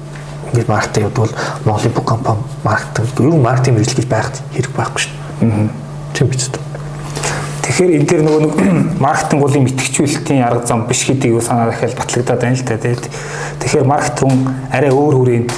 [0.52, 1.32] ингээд маркетинг явуул
[1.64, 5.68] Монголын бүх компани маркетинг ер нь маркетинг мэрэгжил гэж байх хэрэг байхгүй шүү дээ.
[6.12, 6.72] Тийм биз дээ.
[7.62, 8.54] Тэгэхээр энэ дээр нөгөө нэг
[9.06, 12.76] маркетинг уулын мэтгчүүлэлтийн арга зам биш гэдгийг санаа дахиад батлагдаад байна л та.
[12.76, 13.04] Тэгээд
[13.64, 15.50] тэгэхээр маркетинг арай өөр хүрээнд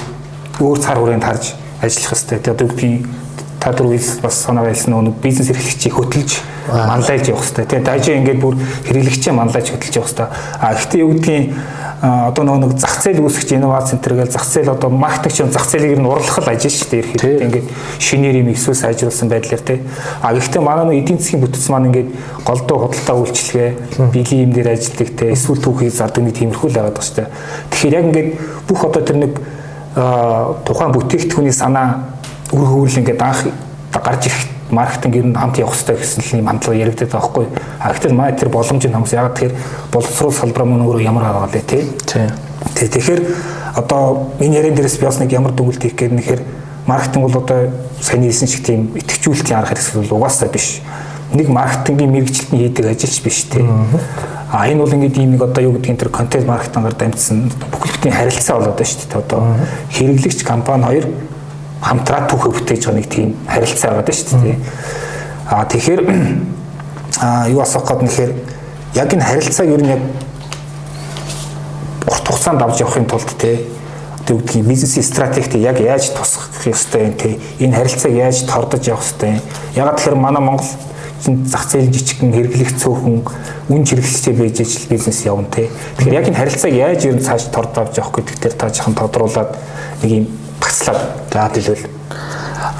[0.63, 1.43] өөр цар хүрээнд харж
[1.83, 2.39] ажиллах хэрэгтэй.
[2.39, 2.89] Тэгээд би
[3.59, 6.31] та дөрөв бас санаа байлсан нэг бизнес эрхлэгчийг хөтөлж
[6.69, 7.65] манлайлж явах хэрэгтэй.
[7.65, 8.55] Тэгээ дайжаа ингээд бүр
[8.85, 10.27] хэрэглэгчээ манлайлж хөтөлж явах хэрэгтэй.
[10.61, 11.45] А гэхдээ юу гэдгийг
[12.05, 15.99] одоо нөгөө нэг зах зээл үүсгэж инновац центр гэж зах зээл одоо маркетинг зах зээлийг
[15.99, 17.67] нь урлах л ажил шүү дээ ирэхэд ингээд
[17.99, 19.79] шинээр юм эсвэл сайжруулсан байдлаар тий.
[20.21, 22.09] А гэхдээ манай нөгөө эдийн засгийн бүтц маань ингээд
[22.45, 23.71] голдуу худалдаа үйлчлэгээ
[24.13, 25.29] биелийн юм дээр ажилладаг тий.
[25.33, 27.27] Эсвэл түүхий зардаг нэг тиймэрхүү л байгаад дээ.
[27.73, 28.29] Тэгэхээр яг ингээд
[28.67, 29.33] бүх одоо тэр нэг
[29.95, 32.19] тухайн бүтээгдэхүүний санаа
[32.51, 33.47] үр хөвөл ингээд анх
[33.95, 37.45] гарч ирэх маркетинг ер нь хамт явах хэрэгтэй гэсэн юм хандлага яригддаг байхгүй.
[37.79, 39.55] А гэтэл маа тэр боломж нь хүмүүс ягаад тэгэхээр
[39.93, 41.83] боловсруул салбар мөн өөрөө ямар арга лээ тий.
[42.09, 42.33] Тийм.
[42.73, 43.21] Тэгэхээр
[43.77, 46.41] одоо энэ ярен дээрээс би бас нэг ямар дүгнэлт хийх гээд нэхэр
[46.87, 47.69] маркетинг бол одоо
[48.01, 50.81] сайн хэлсэн шиг тийм итгэвчүүлэлтийн арга хэрэгсэл бол угаасаа биш.
[51.33, 53.65] Нэг маркетингийн мэрэгчлэлтний хийдэг ажилч биш тий.
[54.49, 58.57] А энэ бол ингээд ийм нэг одоо юу гэдгийг тэр контент маркетингаар дамжсан бүхэлдээ харилцаа
[58.57, 59.21] болоод байна шүү дээ.
[59.21, 59.41] Одоо
[59.93, 61.05] хэрэглэгч компани хоёр
[61.85, 64.57] хамтраа түүхээ бүтээж байгаа нэг тийм харилцаа байгаа шүү дээ.
[65.53, 66.01] Аа тэгэхээр
[67.21, 68.31] аа юу асах гээд нэхэр
[68.97, 70.01] яг энэ харилцааг ер нь яг
[72.09, 73.61] урт хугацаанд авч явахын тулд те
[74.25, 79.05] одоо үгдгийн бизнес стратегид яг яаж тусах ёстой юм те энэ харилцааг яаж тордож явах
[79.05, 79.41] ёстой юм.
[79.77, 80.65] Ягаад тэгэхээр манай Монгол
[81.45, 83.17] зах зээл жижигхэн хэрэглэх цөөхөн
[83.69, 85.69] үн хэрэглэлтэй байж ажил бизнес явна те.
[86.01, 88.97] Тэгэхээр яг энэ харилцааг яаж ер нь цааш торд авч явах гэдэг дээр та жоохон
[88.97, 89.51] тодруулаад
[90.01, 90.25] нэг юм
[90.59, 90.99] багслаад
[91.31, 91.85] за хэлвэл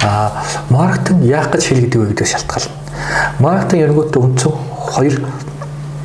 [0.02, 2.72] а маркетинг яах гэж хэлэгдэг вэ гэдэг шалтгаална.
[3.38, 4.54] Маркетинг яргууд өнцөг
[4.92, 5.14] хоёр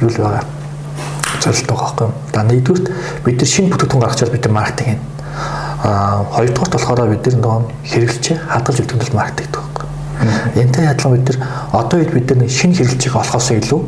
[0.02, 0.44] юу л байгаа.
[1.42, 2.14] Зорилт байгаа байхгүй юу?
[2.34, 2.88] За нэгдүгürt
[3.26, 5.00] бид нар шинэ бүтээгдэхүүн гаргачаар бид нар маркетинг хийн.
[5.84, 7.58] А хоёрдугаарт болохоор бид нар нөгөө
[7.92, 10.62] хэрэглэчээ хадгалж өгдөг нь маркетинг гэдэг байхгүй юу?
[10.62, 11.38] Энтэй адилхан бид нар
[11.72, 13.82] одоо үед бид нар шинэ хэрэглэчийг олохоос илүү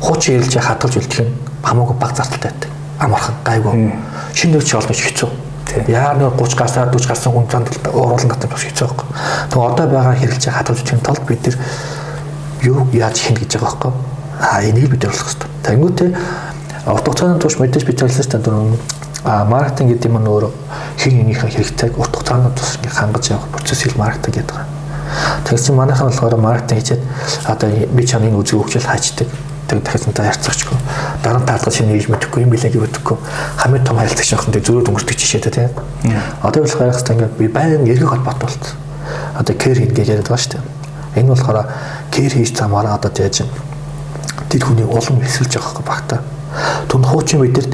[0.00, 1.32] хуучин хэрэглэчээ хадгалж үлдэх нь
[1.64, 2.70] хамаагүй бага зардалтай байдаг.
[3.00, 3.92] Амархан гайгүй.
[4.34, 5.49] Шинэ нөхцөл олгож хэцүү
[5.88, 9.08] Яа нэг 30 гарсаар 40 гарсан хүн занд уруулан татах бас хэцүү байхгүй.
[9.50, 11.56] Тэг одоо байгаа хэрэглэж хадгалж үтгэхийн тулд бид нар
[12.62, 13.92] юу яаж хийнэ гэж байгаа байхгүй.
[14.40, 15.50] А энийг бид ойлгох хэрэгтэй.
[15.66, 16.10] Тэнгүүтээ
[16.90, 18.78] урт хугацааны турш мэдээж бид хэлсэн чинь
[19.24, 20.50] а маркетинг гэдэг юм өөр
[20.96, 24.58] хин нэгнийхээ хэрэгцээг урт хугацааны турш хангаж явах процессыг маркетинг гэдэг.
[25.44, 27.02] Тэгсэн чинь манайхан болохоор маркетинг хийчихэд
[27.46, 29.28] одоо би чанын үзэг хөгжил хаачдаг
[29.70, 30.78] тэг дахиад энэ харьцагчгүй.
[31.22, 33.16] Дараа нь таалгал шинэ хийж мэдэхгүй юм билээ гэвэдэггүй
[33.62, 35.70] хамгийн том харилцагч явах нь зөрөө өнгөртөг жишээ тэ тийм.
[36.42, 38.64] Одоо бол хайрах хэрэгтэй ингээд би баян эргэх холбоот болт.
[39.38, 41.22] Одоо кэр хийн гэж яриад байгаа шүү дээ.
[41.22, 41.58] Энэ болохоор
[42.10, 43.46] кэр хийж замаараа одоо яаж
[44.50, 46.20] тэр хүний улам эсэлж байгаа хэрэг багтаа.
[46.90, 47.72] Түн хуучин бидэрт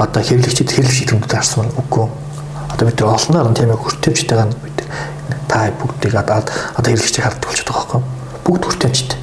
[0.00, 2.08] одоо хэрэглэгчид хэрэглэгч тэмдэгт харсан үгүй.
[2.72, 4.78] Одоо бид олноор нь тийм ээ хүртэвчтэйгээ бид
[5.48, 6.40] та бүгдийг одоо
[6.80, 9.18] хэрэглэгчийг харддаг болчиход байгаа байхгүй бүгд хүртэвчтэй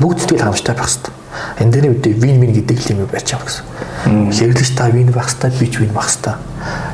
[0.00, 1.21] бүгд сэтгэл хангамжтай байх хэрэгтэй
[1.60, 3.64] Энэ дээр үүдээ вин вин гэдэг л юм байж байгаа гэсэн.
[4.32, 6.38] Хэрэглэж та вин байх хэвээр би ч вин байх хэвээр.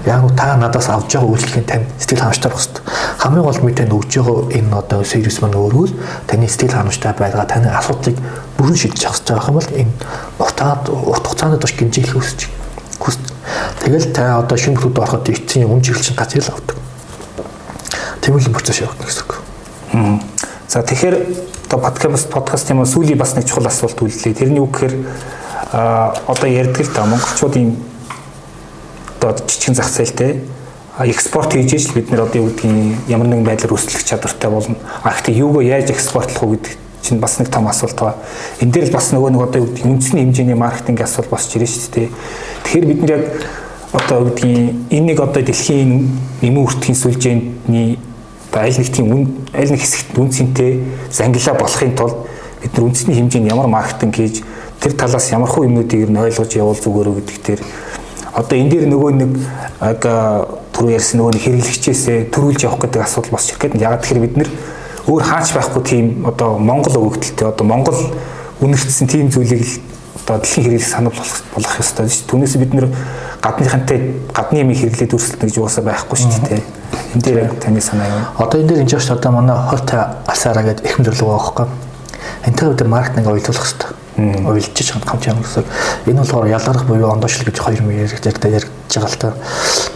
[0.06, 2.82] Яг нь та надаас авж байгаа үйлчлэгийн тань сэтгэл байх хэвээр.
[3.18, 5.90] Хамгийн гол мэт тань өгж байгаа энэ одоо сервис маань өөрөөр
[6.26, 8.16] таны сэтгэл ханамжтай байгаа таны асуудлыг
[8.58, 9.92] бүрэн шийдэж авах хэрэгтэй юм бол энэ
[10.38, 12.40] утаад урт хугацаанд турш гинжийлэх хүсэж
[12.98, 13.18] хүс.
[13.80, 16.76] Тэгэл та одоо шинэ бүлэгт ороход эцсийн өмжиглчин газар л авдаг.
[18.22, 19.32] Тэмүүлэн процесс явагдана гэсэн үг.
[20.68, 21.16] За тэгэхээр
[21.68, 24.40] одоо подкаст подкаст юм уу сүүлийн бас нэг чухал асуулт үйлдэлээ.
[24.40, 24.94] Тэрний үг гэхээр
[26.24, 27.76] одоо ярьдаг л та монголчууд ийм
[29.20, 30.48] одоо жижигэн зах зээлтэй
[30.96, 34.76] экспорт хийж иж бид нэр одоо юу гэдгийг ямар нэгэн байдлаар өсөлөх чадвартай болно.
[35.04, 36.72] А гэхдээ юугаа яаж экспортлох вэ гэдэг
[37.04, 38.16] чинь бас нэг том асуулт байгаа.
[38.64, 41.68] Энэ дээр л бас нөгөө нэг одоо юу гэдгийг үндэсний хэмжээний маркетинг асуулт босч ирж
[41.68, 42.08] шүү дээ.
[42.64, 43.24] Тэгэхээр бид нэр яг
[43.92, 48.00] одоо юу гэдгийг энэ нэг одоо дэлхийн нэмэн үртгийн сүлжээний
[48.56, 50.72] аль нэг тийм үн аль нэг хэсэгт үн цэнтэй
[51.12, 52.16] зангилаа болохын тулд
[52.62, 54.42] бид нар үндэсний хэмжээнд ямар маркетинг хийж
[54.80, 57.60] тэр талаас ямар хуу юмнуудыг нь ойлгож явуул зүгээрөө гэдэг дээр
[58.32, 59.32] одоо энэ дээр нөгөө нэг
[60.78, 63.82] түрүү ярьсан нөгөө хэрэглэгчээсээ төрүүлж явах гэдэг асуудал босч ирэх гэдэг.
[63.82, 64.50] Яг тэгэхээр бид нэр
[65.10, 67.98] өөр хаач байхгүй тийм одоо Монгол өгөгдөлтэй одоо Монгол
[68.62, 69.74] үнэрчсэн тийм зүйлийг л
[70.28, 71.16] одоо дэлхийн хэрэглэх санал
[71.56, 72.28] болгох ёстой шүү.
[72.28, 72.92] Түүнээс бид нэр
[73.40, 73.98] гадныхантай
[74.36, 76.60] гадны юм хэрэглээд өрсөлдөх гэж уусаа байхгүй шүү дээ.
[77.16, 78.44] Энд дээр таны санаа юу?
[78.44, 81.66] Одоо энэ дээр энэ ч одоо манай хортой алсаараа гэдэг их мэдрэлэг байгаа байхгүй.
[82.44, 83.88] Энтэй бид маркетинг ойлгох хэрэгтэй.
[84.44, 85.64] Ойлж чад хамт юм гэсэн.
[86.04, 89.32] Энэ болохоор ялгарх буюу ондоошлол гэж хоёр юм яригддаг яригдж байгаа л та.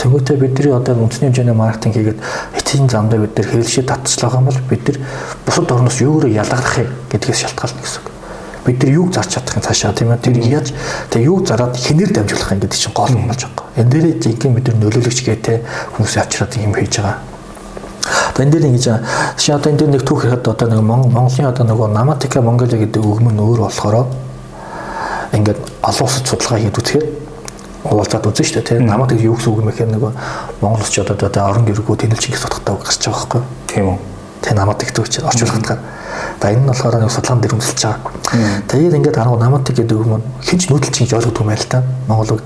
[0.00, 2.22] Тэнгүүтээ бидний одоо үндэсний хэмжээний маркетинг хийгээд
[2.56, 4.98] эцсийн замдаа бид нар хэлшээ татцлага юм бол бид нар
[5.44, 8.21] бусад орноос юугаар ялгарх юм гэдгээс шалтгаална гэсэн
[8.64, 10.22] бид нар юуг зарч чадах юм цаашаа тийм ээ.
[10.22, 10.72] Тэр яаж
[11.10, 13.66] тэг юуг зараад хинээр дамжуулах юм гэдэг чинь гол юм болж байгаа.
[13.76, 15.56] Энэ дээр жинхэнэ бид нар нөлөөлөгч гээтэй
[15.96, 17.16] хүмүүс авчираад юм хийж байгаа.
[18.30, 18.86] Одоо энэ дээр ингэж
[19.36, 23.02] чи одоо энэ дээр нэг түүх ихэд одоо нэг Монголын одоо нөгөө Наматика Монголиа гэдэг
[23.02, 24.06] өгмөн өөр болохоор
[25.32, 27.06] ингээд олон улсад судалгаа хийгээд үзэхээр
[27.88, 30.12] уулзаад үзэн шүү дээ тийм намайг юу гэсэн үг юм гэхээр нөгөө
[30.62, 33.98] Монгол улсчууд одоо орон гэргүү тэнэлж их судахтаа гарч байгаа байхгүй тийм үү.
[34.42, 35.80] Тэ наматик гэж орчуулгатгаар.
[36.40, 38.12] За энэ нь болохоор нэг судалгаан дээр өмсөлж байгаа.
[38.68, 41.82] Тэгээд ингээд арга наматик гэдэг юм хинч нүүдэлч гэж ойлгодог юм байл та.
[42.08, 42.40] Монгол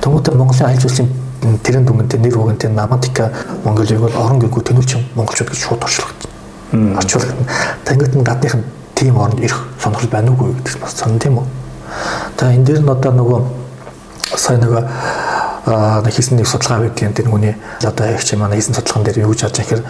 [0.00, 3.30] Тэнгүүтээ Монголын аялал жуулчлалын тэрэн дүнгэнтэй нэр үгэнтэй наматика
[3.64, 6.30] Монголыг бол орон гэргүй тэнүүлчин монголчууд гэж шууд орчуулдаг.
[6.72, 7.36] Орчуулдаг.
[7.84, 8.62] Тэнгүүт нь гадныхан
[8.94, 11.46] тийм оронд ирэх сонирхол байна уугүй гэдэг бас сонь тийм үү.
[12.40, 13.40] За энэ дээр нь одоо нөгөө
[14.36, 14.82] сайн нөгөө
[15.66, 19.34] а хийсэн нэг судалгаа байдгийн тэр хүний одоо яг чи манай хийсэн судалгаан дээр юу
[19.34, 19.82] гэж байгаа гэхээр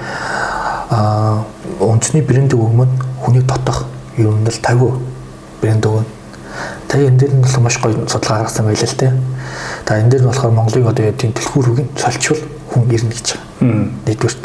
[0.91, 1.45] а
[1.81, 2.91] үндэсний брэнд өгмөн
[3.23, 4.99] хүний дотох ер нь л 50
[5.61, 6.07] брэнд өгнө.
[6.89, 9.13] Тэгээ энэ дээр нь бол маш гоё судалгаа гаргасан байлаа л те.
[9.89, 13.91] За энэ дээр нь болохоор Монголыг одоо тийм дэлгүүрүүгийн солилцвол хүн ирнэ гэж байгаа.
[14.07, 14.43] Нэгдүгürt.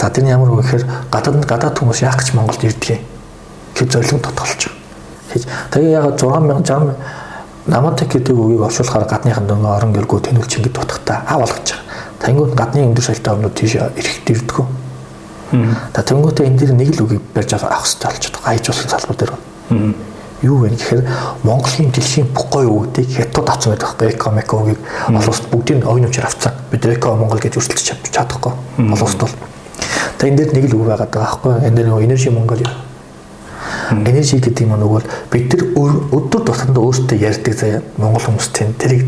[0.00, 3.04] За тэрний ямар үг гэхээр гадаад гадаад хүмүүс яах гэж Монголд ирдэг юм.
[3.76, 5.70] Гэв зорилго тодтолж байгаа.
[5.70, 6.96] Тэгээ яг 6000 60
[7.66, 11.86] наматик гэдэг үгийг орчуулахаар гадныхан дөнгө орон гэргүү тэнүүлч ингэ дутахтаа ав болгож байгаа.
[12.18, 14.66] Тэнгүүд гадны өндөр шалтай өмнөд тийш ирэхэд ирдэггүй.
[15.52, 18.50] За тэнгүүтээ энэ дэр нэг л үгийг барьж авах хэрэгтэй болж байгаа.
[18.52, 19.32] Айжуулсан салбар дээр.
[20.42, 21.02] Юу вэ гэхээр
[21.44, 25.86] Монголын дэлхийн бүх гоё үгдийг хятад авсан байдаг байхгүй эко меко үгийг олон улсад бүгдийг
[25.86, 26.52] ойн учир авцсан.
[26.72, 28.52] Бид эко Монгол гэж өрсөлдөж чадахгүй.
[28.80, 29.36] Олон улсад бол.
[30.18, 31.52] Тэгээ энэ дэр нэг л үг байгаад байгаа байхгүй.
[31.68, 32.64] Энэ дэр энержи Монгол
[33.92, 35.62] Энержи гэдэг юм нөгөө бид нар
[36.16, 39.04] өдөр тутамдаа өөртөө ярьдаг заяа монгол хүмүүс тийм тэрийг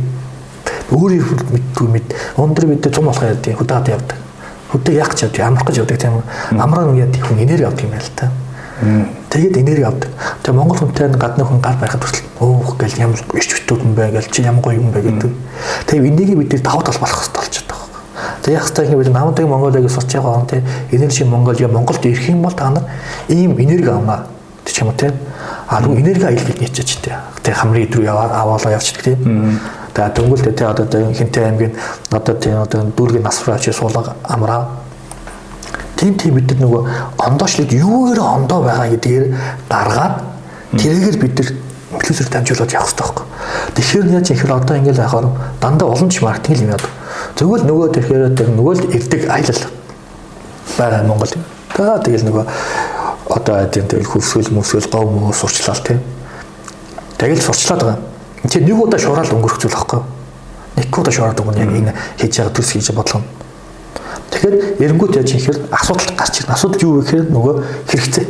[0.93, 2.15] өөрийн мэдгүй мэд.
[2.37, 4.24] Өндөр бид зам болох ярьдаг худаад явдаг.
[4.75, 6.19] Хөдөө яг ч явдаг, амрах гэж явдаг тийм.
[6.59, 8.31] Амраа нэг яд хүн энерги авдаг юм байл та.
[9.31, 10.11] Тэгээд энерги авдаг.
[10.43, 14.11] Тэгээ монгол хүнтэй гадны хүн гар байхад хүртэл өөх гэл ямар ич битүүд юм бэ?
[14.19, 14.99] гэл чи ямар гоё юм бэ?
[14.99, 15.31] Гэдэг.
[15.87, 17.89] Тэгээ энийг бид нэр давуу тал болох хэрэгтэй болчиход байгаа.
[18.43, 22.29] Тэгээ яг хэвээр бид намдаг Монголыг сурч байгаа он тийм энержи Монгол я Монголд ирэх
[22.29, 22.85] юм бол та нар
[23.29, 24.27] ийм энерги авнаа
[24.67, 25.15] ч юм уу тийм
[25.69, 27.55] а руу энерги аялал гэж нийцэж тийм тэг.
[27.55, 29.61] Хамрын идрүү яваад аваалаа явчихдаг тийм
[29.95, 31.75] тэгээ дөнгөлтэй тийм одоо хинтэй аймгийн
[32.11, 34.85] одоо тийм одоо дүүргийн насвраа чи суулга амраа
[35.97, 36.83] тийм тийм бид нар нөгөө
[37.19, 39.27] ондоочлог юугээр ондоо байгаа гэдгээр
[39.71, 40.15] гаргаад
[40.77, 41.49] тэрийгээр бид нар
[41.99, 43.27] плюсээр дамжуулаад явах хэрэгтэй байхгүй.
[43.75, 45.27] Тэгэхээр яаж ихэр одоо ингээл яхаар
[45.61, 46.83] дандаа уламж маркетинг юм яа.
[47.39, 49.63] Зөвхөн нөгөө тэрхээр нөгөө л ирдэг аялал
[50.79, 51.35] байгаа Монгол.
[51.77, 52.45] За тэгэл нөгөө
[53.31, 56.01] одоо тийм тэгэл хөвсгөл мөсгөл гов мөө сурчлаа тийм.
[57.19, 58.14] Тэгэл сурчлаад байгаа.
[58.49, 60.01] Чи нэг удаа шуурал өнгөрөх зүйл байхгүй.
[60.77, 63.25] Нэг удаа шуураад өнгөрнө яг энэ хийж байгаа төс хийж бодлого.
[64.31, 66.55] Тэгэхээр эренгүүт яаж ихээр асуудал гарч ирнэ.
[66.55, 67.55] Асуудал юу вэ гэхээр нөгөө
[67.89, 68.27] хэрэгцээ.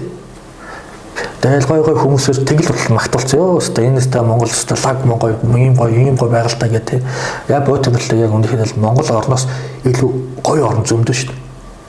[1.45, 3.59] Тэгэл гой хүмүүсээр тэгэл бол магтуулсан ёо.
[3.61, 7.05] Өстө энэ өстө Монгол өстө лаг Монгол ийм гоё ийм гоё байгальтай гэдэг.
[7.49, 9.45] Яг бодтолтой яг үнэхээр л Монгол орноос
[9.85, 11.41] илүү гоё орн зөмдөө шүү дээ.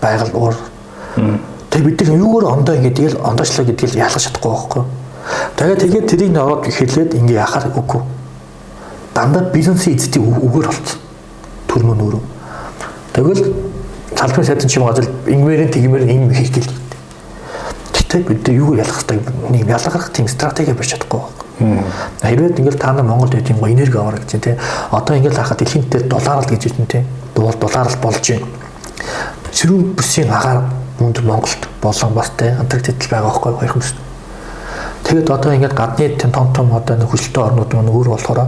[0.04, 0.56] Байгаль уур
[1.16, 4.84] Тэгээ бид нар юугаар ондоо ингэ тэгэл ондоочлаа гэдгийг ялгаж чадахгүй байхгүй.
[5.56, 8.02] Тэгээд тэгээд тэрийг нь ороод хэлээд ингэ яхаар үгүй.
[9.14, 11.00] Дандаа бизнесийн эзэдийн үгээр болцсон.
[11.68, 12.24] Төрмөн өөрөө.
[13.14, 13.44] Тэгвэл
[14.16, 16.72] салбарын сайдын чим газар ингэмэрийн тэгмээр юм хийх гээл.
[17.96, 19.20] Гэтэ бид юу ялах хэрэгтэй
[19.50, 21.20] нэг ялгарх тийм стратеги барьж чадахгүй
[21.60, 21.84] байна.
[22.22, 24.60] Хэрвээ ингээл та нар Монголд юм го энерги аваар гэж тийм
[24.92, 28.46] одоо ингээл харахад дэлхийн дээр доллар л гэж юм тийм доллар л болж байна.
[29.52, 30.68] Сэрүүн бүсийн агаар
[31.00, 33.94] өндөр Монголд болон бас тэ Антарктидл байгаа байхгүй хоёр хүмүүс.
[35.06, 38.42] Тэгээд одоо ингээд гадны том том одоо хүчтэй орнууд маань өөр болохоор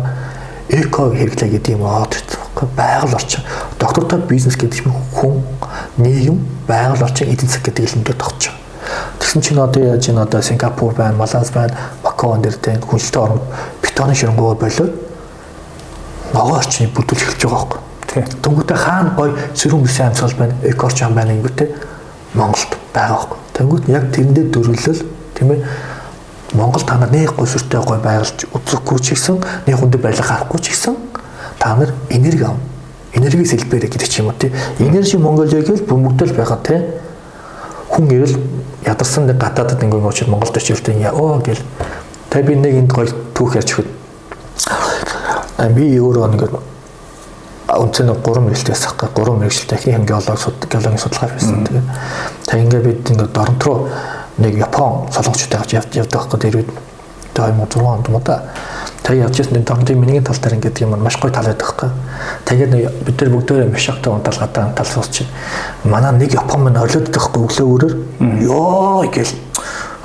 [0.70, 3.46] эко хэрэглээ гэдэг юм аа гэхгүй байгаль орчин
[3.80, 5.46] доктортой бизнес гэдэг чинь хүн
[6.02, 8.54] нийгэм байгаль орчин эдийн засаг гэдэг л өндөр тогтчих.
[9.20, 13.40] Тэгсэн чинь одоо яаж ин одоо Сингапур байна, Малайз байна, Макаон дээр тэ хүчтэй орн
[13.82, 14.94] бетоны ширэнгуй болоод
[16.34, 17.82] ногоо орчныг бүрдүүлж эхэлж байгаа байхгүй.
[18.44, 21.70] Тэнгүүтээ хаана гой сэрүүн бүсийн амьсгал байна, эко орчин байна ингэвтэй
[22.34, 23.38] Монголд байгаа байхгүй.
[23.54, 25.06] Тэнгүүд яг тэрэндээ дөрвөлөл
[25.38, 25.62] тийм ээ
[26.54, 30.60] Монгол та нар нэг гой сүртэй гой байгуулж үзэхгүй ч гэсэн нэг хүндээ байлга харахгүй
[30.64, 30.96] ч гэсэн
[31.60, 32.56] та нар энерги ав.
[33.14, 34.56] Энерги сэлбэрэ гэдэг ч юм уу тийм.
[34.80, 36.84] Энержи Монголиа гэж бөмбөгдөл байгаа тийм.
[37.92, 38.40] Хүн ирэл
[38.88, 41.64] ядарсан нэг гадаадд ингээд очиж Монголд ирдэг яа гэл.
[42.30, 43.92] Тэ би нэг энд гой түүх ярьж өгöd.
[45.76, 46.44] Би өөрөө нэг
[47.68, 50.40] үнцэн 3 мэрэгчлээ хэрэг 3 мэрэгчлээ хин геолог
[50.72, 51.68] геологийн судалгаа байсан.
[51.68, 51.88] Тэгээд
[52.48, 53.92] та ингээ бид ингээ доронт руу
[54.38, 56.70] нэг Япон солонгочтой авч явдаг байхгүй дэрвэд
[57.38, 58.44] 2006 онд юм да.
[59.04, 61.90] Тэгээ явж ирсэн доронтын миний тал дээр ингээ юм маш гоё тал байдаг байхгүй.
[62.46, 65.24] Тэгээд бид нар бүгдөө мешактай унтал гадаа тал суусч.
[65.84, 67.94] Манай нэг Япон мань орлоод байхгүй өглөө өрөөр
[68.46, 69.32] ёо гэл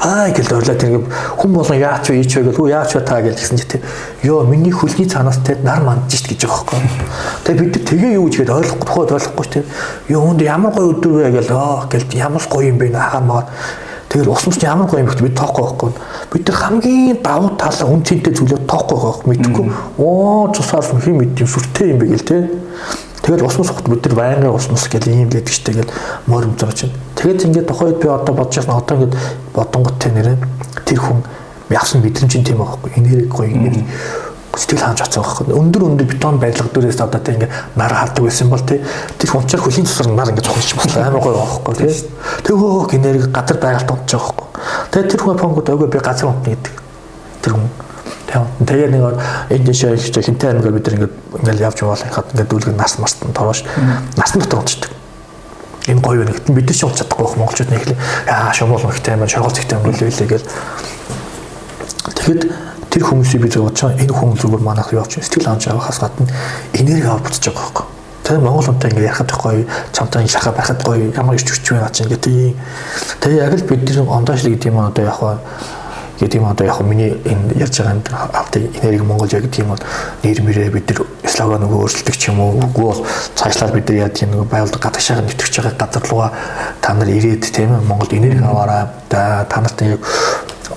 [0.03, 1.07] аа гэл орлоо тэр
[1.39, 3.80] хүн болон яач вэ ийч вэ гэл хөө яач вэ та гэл гэсэн чи
[4.26, 6.91] ёо миний хөлний цаанаас те нар мандж шít гэж байгаа байхгүй.
[7.47, 9.62] Тэгээ бид тэгээ юу гэж ойлгохгүй тухайд ойлгохгүй те.
[10.11, 13.47] Ёо хүнд ямар гоё өдөр вэ гэл аа гэл ямар гоё юм бэ хаа маа.
[14.12, 15.90] Тэгэл ус мус ямар гоё юм бэ бид тоохгүй байхгүй.
[16.36, 19.64] Бид нар хамгийн давуу тал үн цэнтэй зүйлээ тоохгүй байхгүй мэдхгүй.
[19.96, 22.38] Оо цусаар хэм мэд юм сүртэй юм бэ гэл те.
[23.24, 25.92] Тэгэл ус мус хот бид нар байнгын ус мус гэл ийм гэдэг штэ гэл
[26.28, 26.92] морим зурж чинь.
[27.16, 29.16] Тэгээд ингээд тухайд би одоо бодож байна одоо ингээд
[29.56, 30.36] бодонгот тэ нэрэ
[30.84, 31.24] тэр хүн
[31.72, 33.80] явсан мэдрэмж тийм байгаа байхгүй энерги гоё ингээд
[34.57, 35.55] сэтгэл хаанч авсан байхгүй.
[35.57, 38.80] Өндөр өндөр бетон барилга дээрээс одоо тийм ингээд нар хардаг байсан бол тий
[39.18, 42.05] тэр хүнчээр хөлийн цусар нар ингээд цугч бослоо амар гоё байхгүй тий.
[42.44, 44.48] Тэгөө энерги газар байгальд унтж байгаа байхгүй.
[44.92, 46.74] Тэгээд тэр хүн фонгод өгөө би газар унтна гэдэг.
[47.40, 47.70] Тэр хүн.
[48.32, 49.05] Тэгээ нэг
[49.48, 53.32] энэ дэшээ хинтээ аймгаар бид ингээд ингээд явж яваал хаад ингээд дүүлгэн нас март нь
[53.32, 53.64] тороош
[54.16, 54.92] нас дотор унтчихдаг.
[55.88, 57.96] Энэ гоё байна гэтэн бид нар ч унт чадахгүй байх монголчууд нэг л
[58.28, 60.40] яа шумуул мөхтэй юм шоргол зэгтэй юм билээ гэлээ
[62.22, 62.42] Тэгэхэд
[62.93, 66.28] тэр хүмүүсийг би зөвөж чаа энэ хүн зүгээр манайх явж сэтгэл хангаж авахаас гадна
[66.76, 67.86] энерги авах буцаж байгаа байхгүй.
[68.22, 69.64] Тэгээ Монгол хүнтэй ингээд ярихад гоё,
[69.97, 72.55] чамтай шахаа байхад гоё, ямар ч хүч байна ч ингээд тийм.
[73.24, 75.18] Тэгээ яг л бидний ондоошлог гэдэг юм одоо яг
[76.22, 79.72] гэдэг юм одоо яг миний энэ ярьж байгаа энэ авдаг энерги Монгол яг гэдэг юм
[79.74, 79.82] бол
[80.22, 83.03] нэр мөрөө бид нар слоган нөгөө өөрчлөлтөг ч юм уу үгүй бол
[83.34, 86.30] цаашлаад бид нар яа тийм нөгөө байгууллага гадагшаага нэвтгэж байгаа газар руугаа
[86.80, 90.01] та нар ирээд тийм ээ Монголд энерги аваараа та нартай яг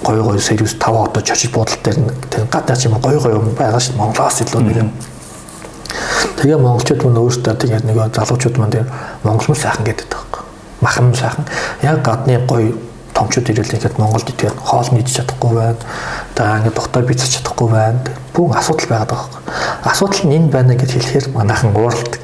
[0.04, 1.98] гой гой сервис 5 одоо чочиж буудлал дээр
[2.30, 4.90] тэр гадаа ч юм гой юм байгаа шүү Монголоос илүү нэр.
[6.36, 8.86] Тэгээ монголчууд мөн өөрсдөө тэгээд нэг залуучууд маань тэр
[9.24, 10.44] монгол мөр сайхан гэдэг таахгүй.
[10.82, 11.46] Махан сайхан.
[11.82, 12.76] Яг гадны гой
[13.16, 15.80] томчууд ирэл ингээд Монголд итгэхэд хоол нийж чадахгүй байна.
[16.36, 18.04] За ингээд доктор бицэж чадахгүй байна.
[18.36, 19.88] Бүгд асуудал байгаад байгаа хэрэг.
[19.88, 22.20] Асуудал нь энэ байна гэж хэлэхээр манайхан ууралдаг.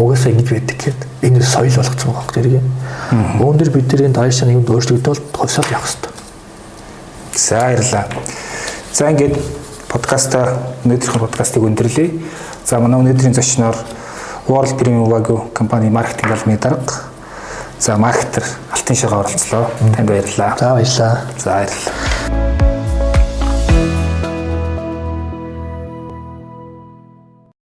[0.00, 2.64] Угаасаа ингэж байдаг гэхэд энэ соёл болгоцсон байгаа хэрэг.
[3.44, 6.19] Үүн дээр бидний дайшаа нэг өөрчлөгдөөл хувьсаад явах хэрэгтэй.
[7.34, 8.04] За баярлалаа.
[8.92, 9.38] За ингээд
[9.88, 12.10] подкаста өнөөдрийн подкастыг өндөрлөе.
[12.64, 13.76] За манай өнөөдрийн зочноор
[14.48, 17.10] World Premium Wagyu компани маркетинг албаны дарга
[17.80, 19.70] За маркетер Алтын шигаа оролцлоо.
[19.96, 20.56] Танд баярлалаа.
[20.58, 21.20] За баярлалаа.
[21.38, 22.09] За баярлалаа.